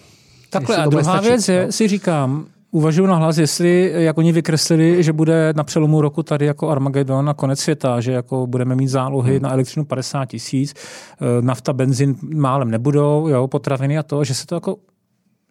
[0.49, 1.72] Takhle jestli a druhá stačit, věc je, no.
[1.72, 6.45] si říkám, uvažuji na hlas, jestli, jak oni vykreslili, že bude na přelomu roku tady
[6.45, 9.41] jako Armagedon a konec světa, že jako budeme mít zálohy Hmm.
[9.43, 14.45] na elektřinu 50 tisíc, eh, nafta, benzin málem nebudou, jo, potraviny a to, že se
[14.45, 14.76] to jako,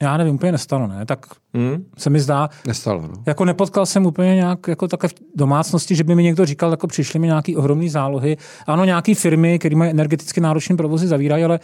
[0.03, 1.07] já nevím, úplně nestalo, ne?
[1.07, 1.85] Tak Hmm?
[1.99, 3.13] se mi zdá, Nestalo, no.
[3.27, 6.87] jako nepotkal jsem úplně nějak jako také v domácnosti, že by mi někdo říkal, jako
[6.87, 8.37] přišly mi nějaký ohromný zálohy.
[8.67, 11.61] Ano, nějaký firmy, které mají energeticky náročné provozy, zavírají, ale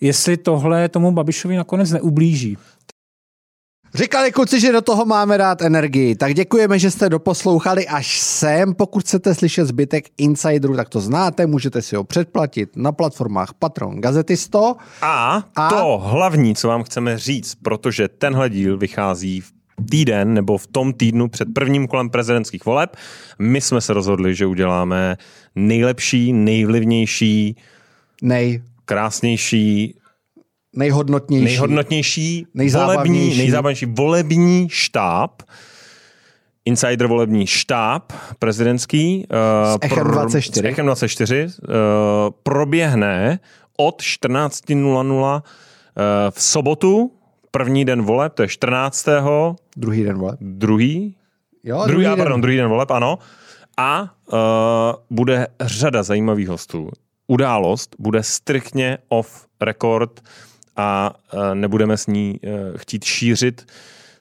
[0.00, 2.58] jestli tohle tomu Babišovi nakonec neublíží.
[3.94, 8.74] Říkali kluci, že do toho máme dát energii, tak děkujeme, že jste doposlouchali až sem.
[8.74, 14.00] Pokud chcete slyšet zbytek Insiderů, tak to znáte, můžete si ho předplatit na platformách Patron
[14.00, 14.76] Gazetisto.
[15.02, 15.68] A, A?
[15.68, 19.52] to hlavní, co vám chceme říct, protože tenhle díl vychází v
[19.90, 22.96] týden nebo v tom týdnu před prvním kolem prezidentských voleb,
[23.38, 25.16] my jsme se rozhodli, že uděláme
[25.54, 27.56] nejlepší, nejvlivnější,
[28.22, 29.94] Nej, krásnější,
[30.76, 31.44] nejhodnotnější.
[31.44, 33.20] nejhodnotnější, Nejzábavnější.
[33.20, 35.42] volební, nejzábavnější volební štáb,
[36.64, 39.26] Insider volební štáb prezidentský
[39.74, 40.68] S Echem 24.
[40.68, 41.50] s Echem 24 uh,
[42.42, 43.38] proběhne
[43.76, 45.40] od 14.00 uh,
[46.30, 47.12] v sobotu,
[47.50, 49.06] první den voleb, to je 14.
[49.76, 50.36] Druhý den vole.
[50.40, 51.16] druhý,
[51.64, 53.18] Jo, druhý, a, pardon, druhý den voleb, ano.
[53.76, 54.02] A
[54.32, 54.38] uh,
[55.10, 56.90] bude řada zajímavých hostů.
[57.26, 60.20] Událost bude striktně off record
[60.76, 63.66] a uh, nebudeme s ní uh, chtít šířit,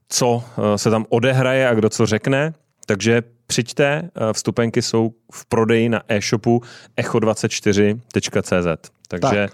[0.09, 0.43] co uh,
[0.75, 2.53] se tam odehraje a kdo co řekne.
[2.85, 6.61] Takže přijďte, vstupenky jsou v prodeji na e-shopu
[6.97, 8.91] echo24.cz.
[9.07, 9.51] Takže Tak.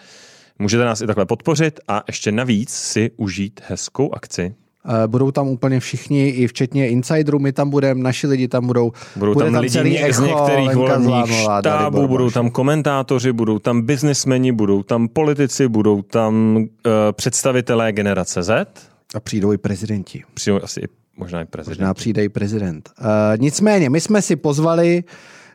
[0.59, 4.55] můžete nás i takhle podpořit a ještě navíc si užít hezkou akci.
[4.85, 8.91] Eh, Budou tam úplně všichni, i včetně insiderů, my tam budeme, naši lidi tam budou.
[9.15, 13.31] Budou Bude tam, lidi celý z Echo, některých Lenka volebních Zlánová, štábů, budou tam komentátoři,
[13.31, 16.63] budou tam biznismeni, budou tam politici, budou tam uh,
[17.11, 18.67] představitelé generace Z,
[19.15, 20.23] A přijdou i prezidenti.
[20.33, 20.81] přijdou asi
[21.17, 21.79] možná i prezident.
[21.79, 22.89] Možná přijde i prezident.
[23.01, 23.05] Uh,
[23.39, 25.03] nicméně, my jsme si pozvali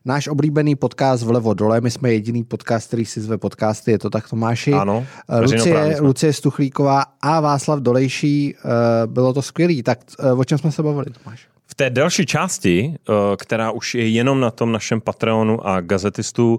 [0.04, 1.80] náš oblíbený podcast vlevo dole.
[1.80, 4.72] My jsme jediný podcast, který si zve podcasty, je to tak Tomáši.
[4.72, 6.00] Ano, Eh, Lucie.
[6.00, 8.54] Lucie Stuchlíková a Václav Dolejší.
[8.54, 9.82] Uh, bylo to skvělý.
[9.82, 9.98] Tak
[10.32, 11.46] uh, o čem jsme se bavili, Tomáš?
[11.66, 12.94] V té další části,
[13.36, 16.58] která už je jenom na tom našem Patreonu a gazetistu,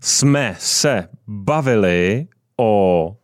[0.00, 2.26] jsme se bavili
[2.60, 3.16] o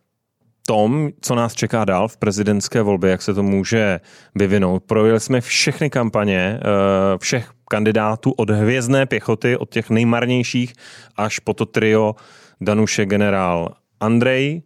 [0.67, 3.99] tom, co nás čeká dál v prezidentské volbě, jak se to může
[4.35, 4.83] vyvinout.
[4.83, 10.73] Projeli jsme všechny kampaně eh, všech kandidátů od hvězdné pěchoty, od těch nejmarnějších
[11.15, 12.15] až po to trio
[12.61, 14.61] Danuše generál Andrej.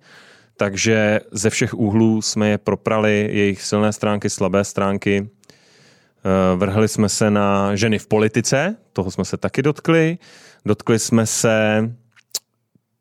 [0.57, 5.21] Takže ze všech úhlů jsme je proprali, jejich silné stránky, slabé stránky.
[5.21, 10.17] Eh, Vrhli jsme se na ženy v politice, toho jsme se taky dotkli.
[10.65, 11.85] Dotkli jsme se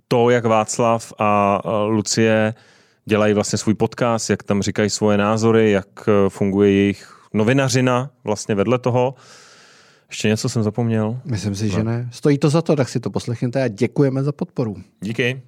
[0.09, 2.55] to, jak Václav a Lucie
[3.05, 8.55] dělají vlastně svůj podcast, jak tam říkají svoje názory, jak eh, funguje jejich novinařina vlastně
[8.55, 9.15] vedle toho.
[10.15, 11.21] Ještě něco jsem zapomněl.
[11.25, 12.09] Myslím si, že ne.
[12.13, 14.77] Stojí to za to, tak si to poslechněte a děkujeme za podporu.
[15.01, 15.43] Díky.